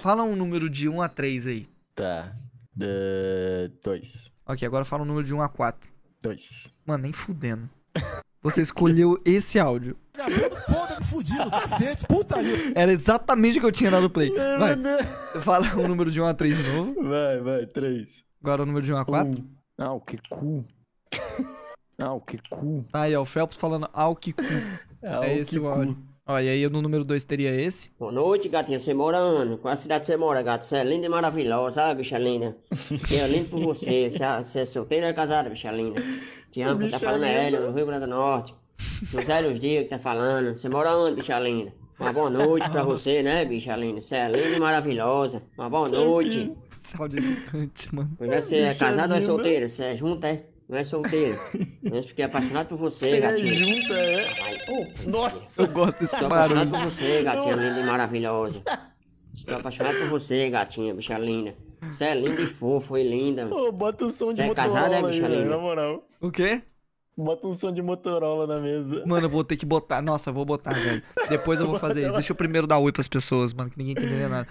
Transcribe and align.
Fala 0.00 0.22
um 0.22 0.34
número 0.34 0.68
de 0.70 0.88
1 0.88 1.00
a 1.02 1.08
3 1.08 1.46
aí. 1.46 1.68
Tá. 1.94 2.32
Da- 2.74 2.86
Dois. 3.82 4.32
Ok, 4.46 4.66
agora 4.66 4.84
fala 4.84 5.02
um 5.02 5.06
número 5.06 5.26
de 5.26 5.34
1 5.34 5.42
a 5.42 5.48
4. 5.48 5.90
Dois. 6.22 6.72
Mano, 6.86 7.02
nem 7.04 7.12
fudendo. 7.12 7.68
Você 8.42 8.62
escolheu 8.62 9.20
esse 9.24 9.58
áudio. 9.58 9.96
Foda-se, 10.66 11.04
fudido, 11.04 11.50
cacete, 11.50 12.06
putaria. 12.06 12.72
Era 12.74 12.90
exatamente 12.92 13.58
o 13.58 13.60
que 13.60 13.66
eu 13.66 13.72
tinha 13.72 13.90
dado 13.90 14.08
play. 14.08 14.30
Vai, 14.30 14.76
fala 15.42 15.66
um 15.76 15.88
número 15.88 16.10
de 16.10 16.20
1 16.20 16.26
a 16.26 16.34
3 16.34 16.56
de 16.56 16.62
novo. 16.72 17.02
Vai, 17.08 17.40
vai, 17.40 17.66
três. 17.66 18.24
Agora 18.42 18.62
o 18.62 18.66
número 18.66 18.84
de 18.84 18.92
1 18.92 18.96
a 18.96 19.04
4. 19.04 19.38
Um. 19.40 19.48
Ah, 19.78 19.92
o 19.92 20.00
que 20.00 20.18
cu. 20.28 20.64
Ah, 22.02 22.14
o 22.14 22.20
que 22.22 22.38
cu. 22.48 22.82
Tá 22.90 23.02
aí, 23.02 23.14
ó, 23.14 23.20
o 23.20 23.26
Phelps 23.26 23.58
falando 23.58 23.86
ao 23.92 24.16
que 24.16 24.32
cu. 24.32 24.42
Ah, 25.04 25.16
É 25.26 25.36
o 25.36 25.38
esse 25.38 25.50
que 25.50 25.58
o 25.58 25.62
cu. 25.64 25.68
áudio. 25.68 25.98
Ó, 26.30 26.38
e 26.38 26.48
aí 26.48 26.68
no 26.68 26.80
número 26.80 27.04
2 27.04 27.24
teria 27.24 27.52
esse. 27.52 27.90
Boa 27.98 28.12
noite, 28.12 28.48
gatinha. 28.48 28.78
Você 28.78 28.94
mora 28.94 29.18
onde? 29.18 29.56
Qual 29.56 29.74
a 29.74 29.76
cidade 29.76 30.06
você 30.06 30.16
mora, 30.16 30.40
gato? 30.42 30.64
Você 30.64 30.76
é 30.76 30.84
linda 30.84 31.06
e 31.06 31.08
maravilhosa, 31.08 31.74
sabe, 31.74 32.02
bicha 32.02 32.18
linda? 32.18 32.56
Eu 33.10 33.26
lindo 33.26 33.48
por 33.48 33.60
você. 33.60 34.08
Você 34.40 34.60
é, 34.60 34.62
é 34.62 34.64
solteira 34.64 35.06
ou 35.06 35.10
é 35.10 35.12
casada, 35.12 35.50
bicha 35.50 35.72
linda? 35.72 36.00
Te 36.48 36.62
amo, 36.62 36.88
tá 36.88 37.00
falando 37.00 37.24
é. 37.24 37.46
Hélio, 37.48 37.66
do 37.66 37.72
Rio 37.72 37.84
Grande 37.84 38.06
do 38.06 38.10
Norte. 38.12 38.54
José 39.10 39.40
Luz 39.40 39.58
Dias 39.58 39.82
que 39.82 39.90
tá 39.90 39.98
falando. 39.98 40.54
Você 40.54 40.68
mora 40.68 40.96
onde, 40.96 41.16
bicha 41.16 41.36
linda? 41.40 41.72
Uma 41.98 42.12
boa 42.12 42.30
noite 42.30 42.70
pra 42.70 42.84
você, 42.84 43.24
né, 43.24 43.44
bicha 43.44 43.74
linda? 43.74 44.00
Você 44.00 44.14
é 44.14 44.28
linda 44.28 44.56
e 44.56 44.60
maravilhosa. 44.60 45.42
Uma 45.58 45.68
boa 45.68 45.88
noite. 45.88 46.52
É 46.94 47.20
gigante, 47.20 47.92
mano. 47.92 48.16
É, 48.20 48.40
você 48.40 48.56
é 48.58 48.68
Bicha 48.68 48.86
casado 48.86 49.10
ou 49.10 49.18
é 49.18 49.20
solteira? 49.20 49.68
Você 49.68 49.82
é 49.82 49.96
junto, 49.96 50.24
é? 50.24 50.44
Não 50.70 50.78
é 50.78 50.84
solteiro. 50.84 51.36
Eu 51.82 52.02
fiquei 52.02 52.24
apaixonado 52.24 52.68
por 52.68 52.78
você, 52.78 53.10
Você 53.10 53.16
é 53.16 53.20
gatinha. 53.20 53.54
junta, 53.54 53.94
é? 53.94 54.28
Ai, 54.42 54.58
ô, 54.68 55.10
Nossa! 55.10 55.62
Eu 55.62 55.66
gosto 55.68 55.98
desse 55.98 56.14
Estou 56.14 56.26
apaixonado 56.28 56.70
barulho. 56.70 56.84
por 56.84 56.92
você, 56.96 57.22
gatinha 57.24 57.56
linda 57.56 57.80
e 57.80 57.84
maravilhosa. 57.84 58.60
Estou 59.34 59.56
apaixonado 59.56 59.98
por 59.98 60.08
você, 60.08 60.48
gatinha, 60.48 60.94
bicha 60.94 61.18
linda. 61.18 61.54
Você 61.82 62.04
é 62.04 62.14
linda 62.14 62.40
e 62.42 62.46
fofo 62.46 62.96
e 62.96 63.02
linda. 63.02 63.52
Ô, 63.52 63.72
bota 63.72 64.04
um 64.04 64.08
som 64.08 64.30
de 64.30 64.36
Você 64.36 64.42
é 64.42 64.46
Motorola 64.46 64.72
casada, 64.74 64.94
é, 64.94 64.98
aí, 64.98 65.04
bicha 65.04 65.22
velho, 65.22 65.34
linda? 65.42 65.56
na 65.56 65.58
moral. 65.58 66.08
O 66.20 66.30
quê? 66.30 66.62
Bota 67.18 67.46
um 67.48 67.52
som 67.52 67.72
de 67.72 67.82
Motorola 67.82 68.46
na 68.46 68.60
mesa. 68.60 69.04
Mano, 69.04 69.26
eu 69.26 69.30
vou 69.30 69.42
ter 69.42 69.56
que 69.56 69.66
botar. 69.66 70.00
Nossa, 70.00 70.30
eu 70.30 70.34
vou 70.34 70.44
botar, 70.44 70.72
velho. 70.72 71.02
Depois 71.28 71.58
eu 71.58 71.66
vou 71.66 71.78
fazer 71.80 72.04
isso. 72.04 72.14
Deixa 72.14 72.30
eu 72.32 72.36
primeiro 72.36 72.66
dar 72.66 72.78
oi 72.78 72.92
pras 72.92 73.08
pessoas, 73.08 73.52
mano, 73.52 73.70
que 73.70 73.76
ninguém 73.78 73.92
entendeu 73.92 74.28
nada. 74.28 74.46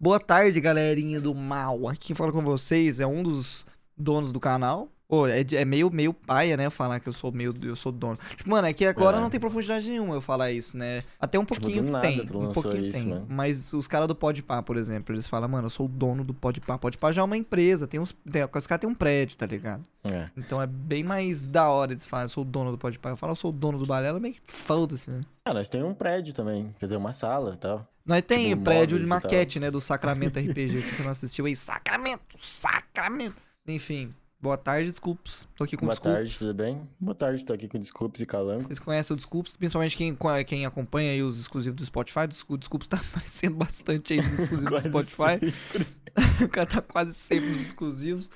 Boa 0.00 0.18
tarde, 0.18 0.60
galerinha 0.60 1.20
do 1.20 1.32
mal. 1.34 1.86
Aqui 1.88 2.08
quem 2.08 2.16
fala 2.16 2.32
com 2.32 2.42
vocês 2.42 2.98
é 2.98 3.06
um 3.06 3.22
dos 3.22 3.64
donos 3.96 4.32
do 4.32 4.40
canal. 4.40 4.88
Pô, 5.10 5.26
é, 5.26 5.40
é 5.40 5.64
meio, 5.64 5.90
meio 5.90 6.14
paia, 6.14 6.56
né? 6.56 6.70
Falar 6.70 7.00
que 7.00 7.08
eu 7.08 7.12
sou 7.12 7.32
meio. 7.32 7.52
Eu 7.64 7.74
sou 7.74 7.90
dono. 7.90 8.16
Tipo, 8.36 8.48
mano, 8.48 8.68
é 8.68 8.72
que 8.72 8.84
agora 8.84 9.16
É. 9.16 9.20
não 9.20 9.28
tem 9.28 9.40
profundidade 9.40 9.88
nenhuma 9.88 10.14
eu 10.14 10.20
falar 10.20 10.52
isso, 10.52 10.76
né? 10.76 11.02
Até 11.18 11.36
um 11.36 11.44
Tipo, 11.44 11.60
pouquinho 11.60 11.82
do 11.82 11.90
nada 11.90 12.06
tem. 12.06 12.20
Um 12.20 12.52
pouquinho 12.52 12.76
isso, 12.86 12.92
tem. 12.92 13.08
mano. 13.08 13.26
Mas 13.28 13.72
os 13.72 13.88
caras 13.88 14.06
do 14.06 14.14
Podpah, 14.14 14.62
por 14.62 14.76
exemplo, 14.76 15.12
eles 15.12 15.26
falam, 15.26 15.48
mano, 15.48 15.66
eu 15.66 15.70
sou 15.70 15.86
o 15.86 15.88
dono 15.88 16.22
do 16.22 16.32
Podpah. 16.32 16.78
Podpah 16.78 17.10
já 17.10 17.22
é 17.22 17.24
uma 17.24 17.36
empresa, 17.36 17.88
tem 17.88 17.98
uns. 17.98 18.12
Tem, 18.30 18.44
os 18.44 18.66
caras 18.68 18.80
têm 18.80 18.88
um 18.88 18.94
prédio, 18.94 19.36
tá 19.36 19.46
ligado? 19.46 19.84
É. 20.04 20.30
Então 20.36 20.62
é 20.62 20.66
bem 20.68 21.02
mais 21.02 21.42
da 21.48 21.68
hora 21.68 21.92
eles 21.92 22.06
falarem, 22.06 22.26
eu 22.26 22.30
sou 22.32 22.44
o 22.44 22.46
dono 22.46 22.70
do 22.70 22.78
Podpah. 22.78 23.10
Eu 23.10 23.16
falo, 23.16 23.32
eu 23.32 23.36
sou 23.36 23.50
o 23.50 23.52
dono 23.52 23.78
do 23.78 23.86
Balela, 23.86 24.20
meio 24.20 24.34
que 24.34 24.40
foda-se, 24.46 25.10
né? 25.10 25.22
Ah, 25.44 25.52
nós 25.52 25.68
temos 25.68 25.90
um 25.90 25.94
prédio 25.94 26.32
também. 26.32 26.72
Quer 26.78 26.86
dizer, 26.86 26.96
uma 26.96 27.12
sala 27.12 27.54
e 27.54 27.56
tal. 27.56 27.84
Nós 28.06 28.22
tem 28.22 28.50
Tipo, 28.50 28.62
prédio 28.62 28.96
de 28.96 29.06
maquete, 29.06 29.58
né? 29.58 29.72
Do 29.72 29.80
Sacramento 29.80 30.38
RPG. 30.38 30.82
Se 30.82 30.94
você 30.94 31.02
não 31.02 31.10
assistiu 31.10 31.46
aí, 31.46 31.56
Sacramento! 31.56 32.22
Sacramento! 32.38 33.36
Enfim, 33.66 34.08
boa 34.40 34.56
tarde, 34.56 34.90
desculpas. 34.90 35.46
Tô 35.56 35.64
aqui 35.64 35.76
com 35.76 35.86
Boa 35.86 35.94
desculpas. 35.94 36.18
tarde, 36.18 36.38
tudo 36.38 36.54
bem? 36.54 36.88
Boa 36.98 37.14
tarde, 37.14 37.44
tô 37.44 37.52
aqui 37.52 37.68
com 37.68 37.78
Desculpes 37.78 38.20
e 38.20 38.26
Calango. 38.26 38.62
Vocês 38.62 38.78
conhecem 38.78 39.14
o 39.14 39.16
Desculpas, 39.16 39.56
principalmente 39.56 39.96
quem, 39.96 40.16
quem 40.46 40.66
acompanha 40.66 41.12
aí 41.12 41.22
os 41.22 41.38
exclusivos 41.38 41.78
do 41.78 41.86
Spotify. 41.86 42.20
O 42.48 42.56
Desculpas 42.56 42.88
tá 42.88 42.96
aparecendo 43.08 43.56
bastante 43.56 44.14
aí 44.14 44.22
nos 44.22 44.38
exclusivos 44.38 44.82
do 44.82 45.02
Spotify. 45.04 45.54
o 46.44 46.48
cara 46.48 46.66
tá 46.66 46.82
quase 46.82 47.14
sempre 47.14 47.48
nos 47.50 47.60
exclusivos. 47.60 48.30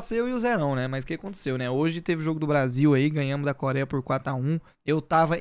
Ser 0.00 0.16
eu 0.16 0.28
e 0.28 0.32
o 0.32 0.38
Zerão, 0.38 0.76
né? 0.76 0.86
Mas 0.86 1.02
o 1.02 1.06
que 1.06 1.14
aconteceu, 1.14 1.58
né? 1.58 1.68
Hoje 1.68 2.00
teve 2.00 2.22
o 2.22 2.24
jogo 2.24 2.38
do 2.38 2.46
Brasil 2.46 2.94
aí, 2.94 3.10
ganhamos 3.10 3.44
da 3.44 3.52
Coreia 3.52 3.84
por 3.84 4.00
4x1. 4.00 4.60
Eu 4.84 5.02
tava. 5.02 5.36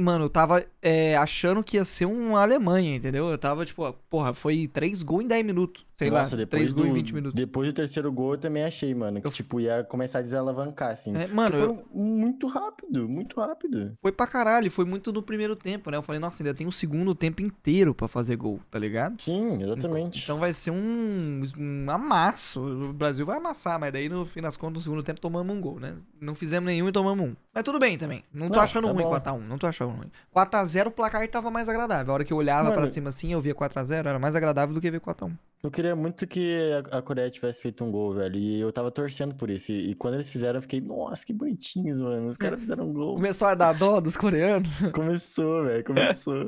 Mano, 0.00 0.24
eu 0.24 0.30
tava 0.30 0.64
é, 0.82 1.16
achando 1.16 1.62
que 1.62 1.76
ia 1.76 1.84
ser 1.84 2.06
uma 2.06 2.40
Alemanha, 2.42 2.96
entendeu? 2.96 3.28
Eu 3.28 3.36
tava, 3.38 3.66
tipo, 3.66 3.92
porra, 4.08 4.32
foi 4.32 4.66
3 4.66 5.02
gols 5.02 5.24
em 5.24 5.28
10 5.28 5.44
minutos. 5.44 5.84
Sei 5.98 6.08
Nossa, 6.10 6.34
lá, 6.34 6.38
depois 6.38 6.48
3 6.62 6.72
gols 6.72 6.88
em 6.88 6.92
20 6.94 7.12
minutos. 7.14 7.34
Depois 7.34 7.68
do 7.68 7.74
terceiro 7.74 8.10
gol 8.10 8.32
eu 8.32 8.38
também 8.38 8.64
achei, 8.64 8.94
mano. 8.94 9.20
Que, 9.20 9.26
Eu- 9.26 9.30
tipo, 9.30 9.60
ia 9.60 9.84
começar 9.84 10.20
a 10.20 10.22
desalavancar, 10.22 10.92
assim. 10.92 11.14
É, 11.14 11.26
mano, 11.26 11.50
Porque 11.50 11.62
eu- 11.62 11.74
foi 11.76 11.84
muito 12.02 12.46
rápido, 12.46 13.06
muito 13.06 13.38
rápido. 13.38 13.92
Foi 14.00 14.10
pra 14.10 14.26
caralho, 14.26 14.70
foi 14.70 14.86
muito 14.86 15.12
no 15.12 15.22
primeiro 15.22 15.54
tempo, 15.54 15.90
né? 15.90 15.98
Eu 15.98 16.02
falei, 16.02 16.18
nossa, 16.18 16.42
ainda 16.42 16.54
tem 16.54 16.66
um 16.66 16.72
segundo 16.72 17.14
tempo 17.14 17.42
inteiro 17.42 17.94
pra 17.94 18.08
fazer 18.08 18.36
gol, 18.36 18.60
tá 18.70 18.78
ligado? 18.78 19.20
Sim, 19.20 19.62
exatamente. 19.62 20.22
Então 20.24 20.38
vai 20.38 20.54
ser 20.54 20.70
um, 20.70 21.40
um 21.58 21.90
amasso. 21.90 22.60
O 22.62 22.94
Brasil 22.94 23.26
vai 23.26 23.36
amassar, 23.36 23.78
mas 23.78 23.92
daí 23.92 24.08
no 24.08 24.24
fim 24.24 24.40
das 24.40 24.56
contas, 24.56 24.76
no 24.76 24.80
segundo 24.80 25.02
tempo, 25.02 25.20
tomamos 25.20 25.54
um 25.54 25.60
gol, 25.60 25.78
né? 25.78 25.96
Não 26.18 26.34
fizemos 26.34 26.66
nenhum 26.66 26.88
e 26.88 26.92
tomamos 26.92 27.28
um. 27.28 27.36
Mas 27.54 27.62
tudo 27.62 27.78
bem 27.78 27.98
também. 27.98 28.24
Não 28.32 28.48
tô 28.48 28.54
Não, 28.56 28.62
achando 28.62 28.86
tá 28.86 28.92
ruim 28.94 29.02
bom. 29.04 29.10
4x1. 29.10 29.38
Não 29.46 29.58
tô 29.58 29.66
achando 29.66 29.89
ruim. 29.90 30.10
4x0 30.34 30.86
o 30.86 30.90
placar 30.90 31.26
tava 31.28 31.50
mais 31.50 31.68
agradável. 31.68 32.10
A 32.12 32.14
hora 32.14 32.24
que 32.24 32.32
eu 32.32 32.36
olhava 32.36 32.72
pra 32.72 32.86
cima 32.88 33.08
assim, 33.10 33.32
eu 33.32 33.40
via 33.40 33.54
4x0, 33.54 34.06
era 34.06 34.18
mais 34.18 34.34
agradável 34.36 34.74
do 34.74 34.80
que 34.80 34.90
ver 34.90 35.00
4x1. 35.00 35.36
Eu 35.62 35.70
queria 35.70 35.94
muito 35.94 36.26
que 36.26 36.56
a 36.90 37.02
Coreia 37.02 37.28
tivesse 37.30 37.60
feito 37.60 37.84
um 37.84 37.90
gol, 37.92 38.14
velho. 38.14 38.36
E 38.36 38.60
eu 38.60 38.72
tava 38.72 38.90
torcendo 38.90 39.34
por 39.34 39.50
isso. 39.50 39.70
E, 39.70 39.90
e 39.90 39.94
quando 39.94 40.14
eles 40.14 40.30
fizeram, 40.30 40.56
eu 40.56 40.62
fiquei, 40.62 40.80
nossa, 40.80 41.24
que 41.26 41.34
bonitinhos, 41.34 42.00
mano. 42.00 42.28
Os 42.28 42.38
caras 42.38 42.58
fizeram 42.58 42.84
um 42.88 42.92
gol. 42.94 43.14
Começou 43.14 43.46
a 43.48 43.54
dar 43.54 43.74
dó 43.74 44.00
dos 44.00 44.16
coreanos. 44.16 44.70
Começou, 44.94 45.64
velho, 45.64 45.84
começou. 45.84 46.46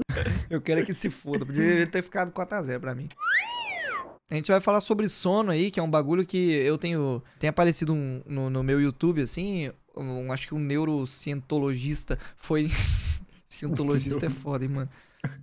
Eu 0.48 0.62
quero 0.62 0.80
é 0.80 0.84
que 0.84 0.94
se 0.94 1.10
foda. 1.10 1.44
Podia 1.44 1.86
ter 1.86 2.02
ficado 2.02 2.32
4x0 2.32 2.80
pra 2.80 2.94
mim. 2.94 3.08
A 4.30 4.34
gente 4.34 4.50
vai 4.50 4.62
falar 4.62 4.80
sobre 4.80 5.06
sono 5.10 5.50
aí, 5.50 5.70
que 5.70 5.78
é 5.78 5.82
um 5.82 5.90
bagulho 5.90 6.24
que 6.24 6.50
eu 6.52 6.78
tenho. 6.78 7.22
Tem 7.38 7.50
aparecido 7.50 7.92
um- 7.92 8.22
no, 8.24 8.48
no 8.48 8.62
meu 8.62 8.80
YouTube, 8.80 9.20
assim. 9.20 9.70
um- 9.94 10.32
acho 10.32 10.48
que 10.48 10.54
um 10.54 10.58
neurocientologista 10.58 12.18
foi. 12.34 12.70
Cientologista 13.52 14.26
é 14.26 14.30
foda, 14.30 14.64
hein, 14.64 14.70
mano. 14.70 14.90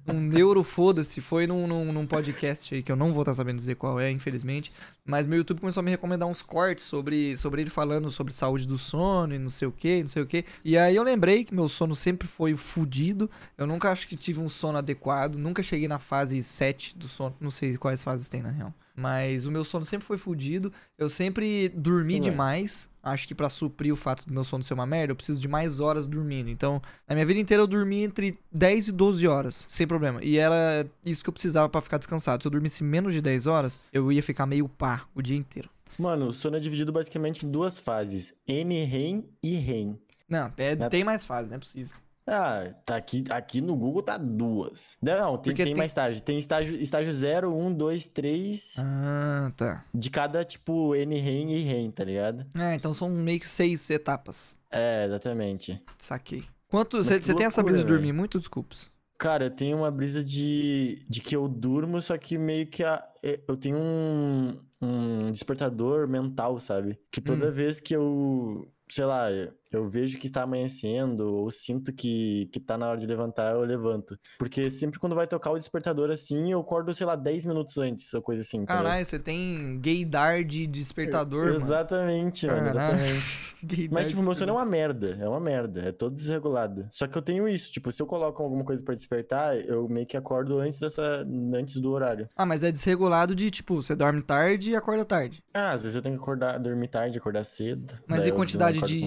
Um 0.05 0.19
neuro, 0.19 0.61
foda-se, 0.61 1.21
foi 1.21 1.47
num, 1.47 1.65
num, 1.65 1.93
num 1.93 2.05
podcast 2.05 2.75
aí 2.75 2.83
que 2.83 2.91
eu 2.91 2.97
não 2.97 3.13
vou 3.13 3.21
estar 3.21 3.33
sabendo 3.33 3.57
dizer 3.57 3.75
qual 3.75 3.97
é, 3.97 4.11
infelizmente. 4.11 4.73
Mas 5.05 5.25
meu 5.25 5.37
YouTube 5.37 5.61
começou 5.61 5.79
a 5.79 5.83
me 5.83 5.91
recomendar 5.91 6.27
uns 6.27 6.41
cortes 6.41 6.83
sobre, 6.83 7.37
sobre 7.37 7.61
ele 7.61 7.69
falando 7.69 8.09
sobre 8.09 8.33
saúde 8.33 8.67
do 8.67 8.77
sono 8.77 9.33
e 9.33 9.39
não 9.39 9.49
sei 9.49 9.67
o 9.67 9.71
que, 9.71 10.01
não 10.01 10.09
sei 10.09 10.21
o 10.21 10.25
que. 10.25 10.43
E 10.65 10.77
aí 10.77 10.95
eu 10.95 11.03
lembrei 11.03 11.45
que 11.45 11.53
meu 11.55 11.69
sono 11.69 11.95
sempre 11.95 12.27
foi 12.27 12.55
fudido. 12.57 13.29
Eu 13.57 13.65
nunca 13.65 13.89
acho 13.89 14.07
que 14.07 14.17
tive 14.17 14.41
um 14.41 14.49
sono 14.49 14.77
adequado. 14.77 15.37
Nunca 15.37 15.63
cheguei 15.63 15.87
na 15.87 15.99
fase 15.99 16.43
7 16.43 16.97
do 16.97 17.07
sono. 17.07 17.35
Não 17.39 17.49
sei 17.49 17.77
quais 17.77 18.03
fases 18.03 18.27
tem, 18.27 18.41
na 18.41 18.51
real. 18.51 18.73
Mas 18.99 19.45
o 19.45 19.51
meu 19.51 19.63
sono 19.63 19.85
sempre 19.85 20.05
foi 20.05 20.17
fudido. 20.17 20.71
Eu 20.97 21.09
sempre 21.09 21.69
dormi 21.69 22.15
Ué. 22.15 22.19
demais. 22.19 22.89
Acho 23.01 23.25
que 23.27 23.33
pra 23.33 23.49
suprir 23.49 23.93
o 23.93 23.95
fato 23.95 24.25
do 24.27 24.33
meu 24.33 24.43
sono 24.43 24.61
ser 24.63 24.73
uma 24.73 24.85
merda, 24.85 25.11
eu 25.11 25.15
preciso 25.15 25.39
de 25.39 25.47
mais 25.47 25.79
horas 25.79 26.07
dormindo. 26.07 26.49
Então, 26.49 26.81
na 27.07 27.15
minha 27.15 27.25
vida 27.25 27.39
inteira 27.39 27.63
eu 27.63 27.67
dormi 27.67 28.03
entre 28.03 28.37
10 28.51 28.89
e 28.89 28.91
12 28.91 29.25
horas, 29.25 29.65
sem 29.69 29.87
problema. 29.87 30.21
E 30.23 30.37
era 30.37 30.85
isso 31.05 31.23
que 31.23 31.29
eu 31.29 31.33
precisava 31.33 31.69
pra 31.69 31.79
ficar 31.81 31.97
descansado. 31.97 32.43
Se 32.43 32.47
eu 32.47 32.51
dormisse 32.51 32.83
menos 32.83 33.13
de 33.13 33.21
10 33.21 33.47
horas, 33.47 33.79
eu 33.93 34.11
ia 34.11 34.21
ficar 34.21 34.45
meio 34.45 34.67
pá 34.67 35.05
o 35.15 35.21
dia 35.21 35.37
inteiro. 35.37 35.69
Mano, 35.97 36.27
o 36.27 36.33
sono 36.33 36.57
é 36.57 36.59
dividido 36.59 36.91
basicamente 36.91 37.45
em 37.45 37.49
duas 37.51 37.79
fases: 37.79 38.41
N-REM 38.47 39.25
e 39.41 39.55
REM. 39.55 39.99
Não, 40.27 40.51
é- 40.57 40.75
Né? 40.75 40.89
tem 40.89 41.03
mais 41.03 41.23
fase, 41.25 41.47
não 41.49 41.55
é 41.55 41.59
possível. 41.59 41.89
Ah, 42.31 42.73
tá 42.85 42.95
aqui, 42.95 43.23
aqui 43.29 43.59
no 43.59 43.75
Google 43.75 44.03
tá 44.03 44.17
duas. 44.17 44.97
Não, 45.01 45.37
tem, 45.37 45.53
tem 45.55 45.65
tem- 45.65 45.75
mais 45.75 45.91
estágio. 45.91 46.21
Tem 46.21 46.37
estágio, 46.37 46.75
estágio 46.75 47.11
0, 47.11 47.55
1, 47.55 47.73
2, 47.73 48.07
3 48.07 48.75
Ah, 48.79 49.51
tá. 49.57 49.85
de 49.93 50.09
cada, 50.09 50.45
tipo, 50.45 50.93
N-REM 50.95 51.51
e 51.53 51.59
REM, 51.63 51.89
tá 51.91 52.03
ligado? 52.03 52.45
É, 52.57 52.75
então 52.75 52.93
são 52.93 53.09
meio 53.09 53.39
que 53.39 53.49
seis 53.49 53.89
etapas. 53.89 54.55
É, 54.71 55.05
exatamente. 55.05 55.81
Saquei. 55.97 56.43
Quanto. 56.67 57.03
Você 57.03 57.19
tem 57.33 57.45
essa 57.47 57.63
brisa 57.63 57.79
de 57.79 57.85
dormir 57.85 58.13
muito? 58.13 58.37
Desculpas. 58.37 58.91
Cara, 59.17 59.45
eu 59.45 59.49
tenho 59.51 59.77
uma 59.77 59.89
brisa 59.91 60.23
de, 60.23 61.03
de 61.09 61.19
que 61.19 61.35
eu 61.35 61.47
durmo, 61.47 61.99
só 62.01 62.17
que 62.17 62.37
meio 62.37 62.67
que 62.67 62.83
a, 62.83 63.03
eu 63.47 63.57
tenho 63.57 63.75
um, 63.77 64.57
um 64.81 65.31
despertador 65.31 66.07
mental, 66.07 66.57
sabe? 66.59 66.97
Que 67.11 67.19
toda 67.19 67.47
Hum. 67.47 67.51
vez 67.51 67.79
que 67.81 67.93
eu, 67.95 68.71
sei 68.89 69.03
lá, 69.03 69.27
eu 69.71 69.87
vejo 69.87 70.17
que 70.17 70.25
está 70.25 70.43
amanhecendo 70.43 71.31
ou 71.31 71.51
sinto 71.51 71.93
que, 71.93 72.49
que 72.51 72.59
tá 72.59 72.77
na 72.77 72.89
hora 72.89 72.99
de 72.99 73.05
levantar, 73.05 73.53
eu 73.53 73.61
levanto. 73.61 74.17
Porque 74.37 74.69
sempre 74.69 74.99
quando 74.99 75.15
vai 75.15 75.27
tocar 75.27 75.51
o 75.51 75.57
despertador 75.57 76.09
assim, 76.09 76.51
eu 76.51 76.59
acordo, 76.59 76.93
sei 76.93 77.05
lá, 77.05 77.15
10 77.15 77.45
minutos 77.45 77.77
antes, 77.77 78.13
ou 78.13 78.21
coisa 78.21 78.41
assim? 78.41 78.65
Caralho, 78.65 79.05
você 79.05 79.19
tem 79.19 79.79
gaydar 79.79 80.43
de 80.43 80.65
despertador, 80.65 81.45
mano. 81.45 81.55
Exatamente, 81.55 82.47
mano, 82.47 82.69
exatamente. 82.69 83.49
Mas, 83.91 84.07
tipo, 84.09 84.23
meu 84.23 84.33
sono 84.33 84.51
é 84.51 84.53
uma 84.53 84.65
merda, 84.65 85.17
é 85.19 85.27
uma 85.27 85.39
merda, 85.39 85.81
é 85.81 85.91
todo 85.91 86.13
desregulado. 86.13 86.87
Só 86.89 87.07
que 87.07 87.17
eu 87.17 87.21
tenho 87.21 87.47
isso, 87.47 87.71
tipo, 87.71 87.91
se 87.91 88.01
eu 88.01 88.07
coloco 88.07 88.41
alguma 88.41 88.63
coisa 88.63 88.83
pra 88.83 88.95
despertar, 88.95 89.57
eu 89.57 89.87
meio 89.89 90.05
que 90.05 90.15
acordo 90.15 90.59
antes 90.59 90.79
dessa, 90.79 91.25
antes 91.53 91.75
do 91.75 91.91
horário. 91.91 92.29
Ah, 92.35 92.45
mas 92.45 92.63
é 92.63 92.71
desregulado 92.71 93.35
de, 93.35 93.51
tipo, 93.51 93.75
você 93.75 93.95
dorme 93.95 94.21
tarde 94.21 94.71
e 94.71 94.75
acorda 94.75 95.03
tarde. 95.03 95.43
Ah, 95.53 95.73
às 95.73 95.83
vezes 95.83 95.95
eu 95.95 96.01
tenho 96.01 96.15
que 96.15 96.21
acordar, 96.21 96.57
dormir 96.57 96.87
tarde, 96.87 97.17
acordar 97.17 97.43
cedo. 97.43 97.93
Mas 98.07 98.25
e 98.25 98.29
eu 98.29 98.35
quantidade 98.35 98.81
de. 98.81 98.99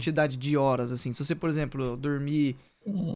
Quantidade 0.00 0.36
de 0.36 0.56
horas, 0.56 0.90
assim? 0.92 1.12
Se 1.12 1.24
você, 1.24 1.34
por 1.34 1.48
exemplo, 1.50 1.96
dormir 1.96 2.56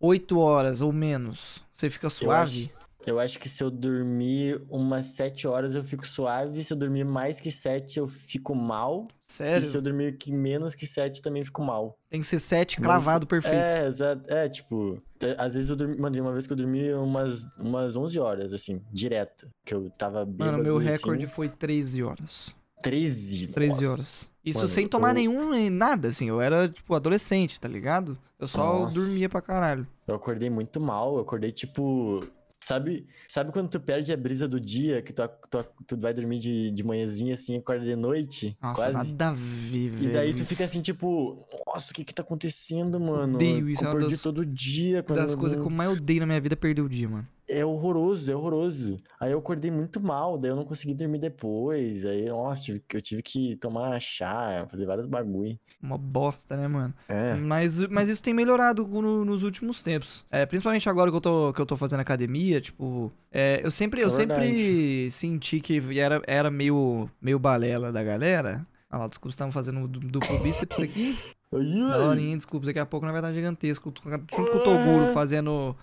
8 0.00 0.38
horas 0.38 0.80
ou 0.80 0.92
menos, 0.92 1.62
você 1.72 1.88
fica 1.88 2.10
suave? 2.10 2.70
Eu 3.06 3.20
acho 3.20 3.38
que 3.38 3.50
se 3.50 3.62
eu 3.62 3.70
dormir 3.70 4.62
umas 4.70 5.08
7 5.14 5.46
horas 5.46 5.74
eu 5.74 5.84
fico 5.84 6.06
suave, 6.06 6.64
se 6.64 6.72
eu 6.72 6.76
dormir 6.76 7.04
mais 7.04 7.38
que 7.38 7.50
7 7.50 7.98
eu 7.98 8.06
fico 8.06 8.54
mal, 8.54 9.08
Sério? 9.26 9.62
e 9.62 9.66
se 9.66 9.76
eu 9.76 9.82
dormir 9.82 10.16
que 10.16 10.32
menos 10.32 10.74
que 10.74 10.86
7 10.86 11.20
também 11.20 11.44
fico 11.44 11.62
mal. 11.62 11.98
Tem 12.08 12.20
que 12.20 12.26
ser 12.26 12.38
7 12.38 12.80
Mas- 12.80 12.86
cravado 12.86 13.26
perfeito. 13.26 13.56
É, 13.56 13.86
exato. 13.86 14.32
É, 14.32 14.48
tipo, 14.48 15.02
às 15.36 15.52
vezes 15.54 15.68
eu 15.68 15.76
dormi, 15.76 15.98
mano, 15.98 16.18
uma 16.22 16.32
vez 16.32 16.46
que 16.46 16.52
eu 16.54 16.56
dormi 16.56 16.94
umas, 16.94 17.44
umas 17.58 17.94
11 17.94 18.18
horas, 18.18 18.54
assim, 18.54 18.80
direto, 18.90 19.50
que 19.66 19.74
eu 19.74 19.90
tava 19.90 20.24
bêbado, 20.24 20.52
Mano, 20.52 20.64
meu 20.64 20.78
assim, 20.78 20.86
recorde 20.88 21.26
foi 21.26 21.48
13 21.48 22.02
horas. 22.02 22.54
13. 22.82 23.48
13 23.48 23.74
nossa. 23.74 23.88
horas. 23.90 24.33
Isso 24.44 24.58
Mano, 24.58 24.68
sem 24.70 24.86
tomar 24.86 25.10
eu- 25.10 25.14
nenhum 25.14 25.70
nada, 25.70 26.08
assim. 26.08 26.28
Eu 26.28 26.40
era, 26.40 26.68
tipo, 26.68 26.94
adolescente, 26.94 27.58
tá 27.60 27.66
ligado? 27.68 28.18
Eu 28.38 28.46
só 28.46 28.80
Nossa. 28.80 28.94
dormia 28.94 29.28
pra 29.28 29.40
caralho. 29.40 29.86
Eu 30.06 30.14
acordei 30.14 30.50
muito 30.50 30.80
mal, 30.80 31.14
eu 31.16 31.20
acordei 31.22 31.50
tipo. 31.52 32.20
Sabe, 32.62 33.06
sabe 33.28 33.52
quando 33.52 33.68
tu 33.68 33.78
perde 33.78 34.10
a 34.10 34.16
brisa 34.16 34.48
do 34.48 34.58
dia, 34.58 35.02
que 35.02 35.12
tu, 35.12 35.22
tu, 35.50 35.64
tu 35.86 35.96
vai 36.00 36.14
dormir 36.14 36.38
de, 36.38 36.70
de 36.70 36.82
manhãzinha 36.82 37.34
assim, 37.34 37.58
acorda 37.58 37.84
de 37.84 37.94
noite? 37.94 38.56
Nossa, 38.62 38.90
quase. 38.90 39.12
nada 39.12 39.28
a 39.28 39.32
ver, 39.34 39.90
velho. 39.90 40.08
E 40.08 40.12
daí 40.14 40.32
tu 40.34 40.46
fica 40.46 40.64
assim, 40.64 40.80
tipo, 40.80 41.46
nossa, 41.66 41.90
o 41.90 41.94
que 41.94 42.02
que 42.04 42.14
tá 42.14 42.22
acontecendo, 42.22 42.98
mano? 42.98 43.34
Odeio 43.34 43.68
isso, 43.68 43.84
é 43.84 43.88
Eu 43.88 43.92
perdi 43.92 44.10
das- 44.12 44.22
todo 44.22 44.46
dia. 44.46 45.02
Quando 45.02 45.18
Das 45.18 45.32
eu 45.32 45.38
coisas 45.38 45.60
que 45.60 45.66
eu 45.66 45.70
mais 45.70 45.92
odeio 45.92 46.20
na 46.20 46.26
minha 46.26 46.40
vida 46.40 46.54
é 46.54 46.56
perder 46.56 46.80
o 46.80 46.88
dia, 46.88 47.06
mano. 47.06 47.28
É 47.48 47.64
horroroso, 47.64 48.32
é 48.32 48.34
horroroso. 48.34 48.96
Aí 49.20 49.32
eu 49.32 49.38
acordei 49.38 49.70
muito 49.70 50.00
mal, 50.00 50.38
daí 50.38 50.50
eu 50.50 50.56
não 50.56 50.64
consegui 50.64 50.94
dormir 50.94 51.18
depois. 51.18 52.06
Aí, 52.06 52.26
nossa, 52.26 52.72
eu 52.92 53.02
tive 53.02 53.22
que 53.22 53.54
tomar 53.56 54.00
chá, 54.00 54.66
fazer 54.70 54.86
vários 54.86 55.06
bagulho. 55.06 55.58
Uma 55.82 55.98
bosta, 55.98 56.56
né, 56.56 56.66
mano? 56.66 56.94
É. 57.06 57.34
Mas, 57.34 57.78
mas 57.88 58.08
isso 58.08 58.22
tem 58.22 58.32
melhorado 58.32 58.86
no- 58.86 59.24
nos 59.26 59.42
últimos 59.42 59.82
tempos. 59.82 60.24
É, 60.30 60.46
principalmente 60.46 60.88
agora 60.88 61.10
que 61.10 61.16
eu 61.16 61.20
tô, 61.20 61.52
que 61.52 61.60
eu 61.60 61.66
tô 61.66 61.76
fazendo 61.76 62.00
academia, 62.00 62.60
tipo. 62.60 63.12
é, 63.30 63.60
eu 63.62 63.70
sempre, 63.70 64.00
eu 64.00 64.08
É 64.08 64.10
sempre 64.10 64.36
verdade. 64.36 65.10
senti 65.10 65.60
que 65.60 65.82
era, 66.00 66.22
era 66.26 66.50
meio, 66.50 67.10
meio 67.20 67.38
balela 67.38 67.92
da 67.92 68.02
galera. 68.02 68.66
Olha 68.90 69.00
lá, 69.02 69.08
desculpa, 69.08 69.34
estavam 69.34 69.52
fazendo 69.52 69.86
du- 69.86 70.00
duplo 70.00 70.38
bíceps 70.38 70.78
aqui. 70.80 71.18
Daorinha, 71.52 72.36
desculpa, 72.36 72.66
daqui 72.66 72.78
a 72.78 72.86
pouco 72.86 73.06
vai 73.06 73.14
estar 73.16 73.32
gigantesco. 73.32 73.92
Junto 74.02 74.02
com 74.30 74.42
o 74.42 74.60
Toguro 74.60 75.12
fazendo. 75.12 75.76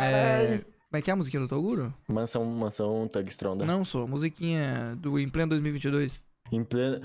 É, 0.00 0.60
como 0.90 0.98
é 0.98 1.02
que 1.02 1.10
é 1.10 1.12
a 1.12 1.16
musiquinha 1.16 1.42
do 1.42 1.48
Toguro? 1.48 1.92
Mansão, 2.08 2.44
mansão 2.46 3.06
Tug 3.08 3.28
Stronda. 3.28 3.66
Não, 3.66 3.84
sou. 3.84 4.08
Musiquinha 4.08 4.96
do 4.98 5.18
Em 5.18 5.28
Pleno 5.28 5.50
2022. 5.50 6.20
Em 6.50 6.64
pleno. 6.64 7.00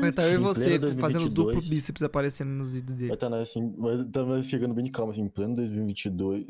Vai 0.00 0.10
estar 0.10 0.28
eu 0.28 0.34
e 0.34 0.36
você 0.36 0.78
fazendo 0.98 1.30
duplo 1.30 1.52
2022. 1.54 1.68
bíceps 1.70 2.02
aparecendo 2.02 2.50
nos 2.50 2.74
vídeos 2.74 2.94
dele. 2.94 3.12
Eu 3.12 3.16
tava 3.16 3.40
assim, 3.40 3.74
eu 3.78 4.04
tava 4.10 4.42
chegando 4.42 4.74
bem 4.74 4.84
de 4.84 4.90
calma, 4.90 5.12
assim, 5.12 5.22
em 5.22 5.28
pleno 5.28 5.54
2022. 5.54 6.46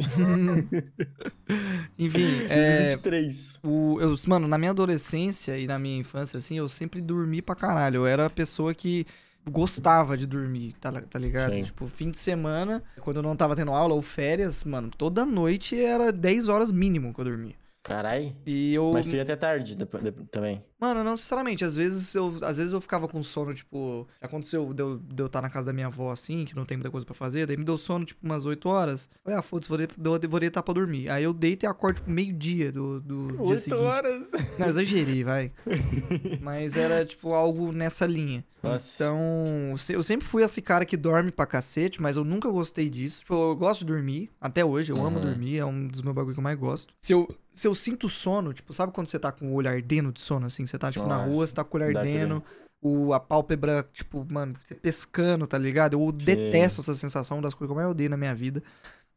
Enfim, 1.97 2.27
é. 2.51 2.87
2023. 2.97 3.61
O, 3.63 4.01
eu, 4.01 4.17
mano, 4.27 4.49
na 4.49 4.59
minha 4.59 4.73
adolescência 4.73 5.57
e 5.57 5.69
na 5.69 5.79
minha 5.79 5.99
infância, 5.99 6.37
assim, 6.37 6.59
eu 6.59 6.69
sempre 6.69 7.01
dormi 7.01 7.41
pra 7.41 7.55
caralho. 7.55 7.99
Eu 7.99 8.07
era 8.07 8.27
a 8.27 8.31
pessoa 8.31 8.75
que 8.75 9.07
gostava 9.49 10.17
de 10.17 10.27
dormir, 10.27 10.75
tá, 10.81 10.93
tá 11.01 11.19
ligado? 11.19 11.53
Sim. 11.55 11.65
Tipo, 11.65 11.87
fim 11.87 12.11
de 12.11 12.19
semana, 12.19 12.83
quando 13.01 13.17
eu 13.19 13.23
não 13.23 13.37
tava 13.37 13.57
tendo 13.57 13.73
aula 13.73 13.95
ou 13.95 14.03
férias, 14.03 14.65
mano, 14.65 14.91
toda 14.91 15.25
noite 15.25 15.81
era 15.83 16.13
10 16.13 16.49
horas 16.49 16.71
mínimo 16.71 17.13
que 17.15 17.21
eu 17.21 17.25
dormia. 17.25 17.55
Carai. 17.83 18.37
E 18.47 18.75
eu. 18.75 18.91
Mas 18.93 19.07
tu 19.07 19.17
ia 19.17 19.23
até 19.23 19.37
tarde 19.37 19.75
depois, 19.75 20.03
de- 20.03 20.13
também. 20.31 20.63
Mano, 20.81 21.05
não 21.05 21.17
sinceramente, 21.17 21.65
às 21.65 21.77
vezes 21.77 22.15
eu, 22.15 22.35
às 22.43 22.57
vezes 22.57 22.73
eu 22.73 22.81
ficava 22.81 23.07
com 23.07 23.23
sono, 23.23 23.53
tipo, 23.53 24.09
aconteceu 24.21 24.73
de 24.73 24.83
eu, 24.83 24.97
de 24.99 25.23
eu 25.23 25.27
estar 25.27 25.43
na 25.43 25.51
casa 25.51 25.67
da 25.67 25.73
minha 25.73 25.89
avó 25.89 26.11
assim, 26.11 26.45
que 26.45 26.57
não 26.57 26.65
tem 26.65 26.77
muita 26.79 26.91
coisa 26.91 27.05
pra 27.05 27.15
fazer, 27.15 27.47
daí 27.47 27.57
me 27.57 27.65
deu 27.65 27.77
sono, 27.77 28.05
tipo, 28.05 28.21
umas 28.25 28.47
8 28.47 28.69
horas. 28.69 29.11
Falei, 29.23 29.39
ah, 29.39 29.43
foda-se, 29.43 29.69
vou, 29.69 29.77
de- 29.79 29.89
vou, 29.99 30.19
vou 30.29 30.41
deitar 30.41 30.63
pra 30.63 30.73
dormir. 30.75 31.11
Aí 31.11 31.23
eu 31.23 31.35
deito 31.35 31.65
e 31.65 31.67
acordo, 31.67 31.97
tipo, 31.97 32.11
meio-dia 32.11 32.73
do, 32.73 33.01
do 33.01 33.47
dia 33.47 33.59
seguinte. 33.59 33.83
horas. 33.83 34.31
Não, 34.59 34.67
eu 34.67 34.71
exagerei, 34.71 35.23
vai. 35.23 35.53
Mas 36.41 36.77
era, 36.77 37.05
tipo, 37.05 37.33
algo 37.35 37.73
nessa 37.73 38.07
linha. 38.07 38.45
Nossa. 38.63 39.05
Então, 39.05 39.75
eu 39.89 40.03
sempre 40.03 40.27
fui 40.27 40.43
esse 40.43 40.61
cara 40.61 40.85
que 40.85 40.95
dorme 40.97 41.31
pra 41.33 41.47
cacete, 41.47 42.01
mas 42.03 42.17
eu 42.17 42.25
nunca 42.25 42.51
gostei 42.51 42.91
disso. 42.91 43.21
Tipo, 43.21 43.33
eu 43.53 43.57
gosto 43.57 43.81
de 43.81 43.87
dormir, 43.87 44.29
até 44.39 44.63
hoje, 44.63 44.93
eu 44.93 45.03
amo 45.03 45.17
Uhum. 45.19 45.25
dormir, 45.25 45.57
é 45.57 45.65
um 45.65 45.87
dos 45.89 46.03
meus 46.03 46.15
bagulhos 46.15 46.35
que 46.35 46.41
eu 46.41 46.45
mais 46.45 46.59
gosto. 46.59 46.93
Se 47.01 47.15
eu, 47.15 47.27
se 47.55 47.67
eu 47.67 47.75
sinto 47.75 48.07
sono, 48.07 48.53
tipo, 48.53 48.75
sabe 48.75 48.93
quando 48.93 49.07
você 49.07 49.19
tá 49.19 49.33
com 49.33 49.51
o 49.51 49.55
olho 49.55 49.71
ardendo 49.71 50.13
de 50.13 50.21
sono, 50.21 50.45
assim? 50.45 50.67
Você 50.71 50.79
tá, 50.79 50.91
tipo, 50.91 51.07
na 51.07 51.17
Nossa, 51.17 51.31
rua, 51.31 51.47
você 51.47 51.55
tá 51.55 51.65
com 51.65 51.77
o 51.77 51.81
olho 51.83 51.99
ardendo, 51.99 52.43
o, 52.81 53.13
a 53.13 53.21
pálpebra, 53.21 53.89
tipo, 53.93 54.27
mano, 54.31 54.55
você 54.65 54.75
pescando, 54.75 55.47
tá 55.47 55.59
ligado? 55.59 55.95
Eu 55.95 56.15
Sim. 56.17 56.37
detesto 56.37 56.81
essa 56.81 56.95
sensação, 56.95 57.41
das 57.41 57.55
coisas 57.55 57.77
que 57.77 57.83
eu 57.83 57.91
odeio 57.91 58.11
na 58.11 58.17
minha 58.17 58.35
vida. 58.35 58.63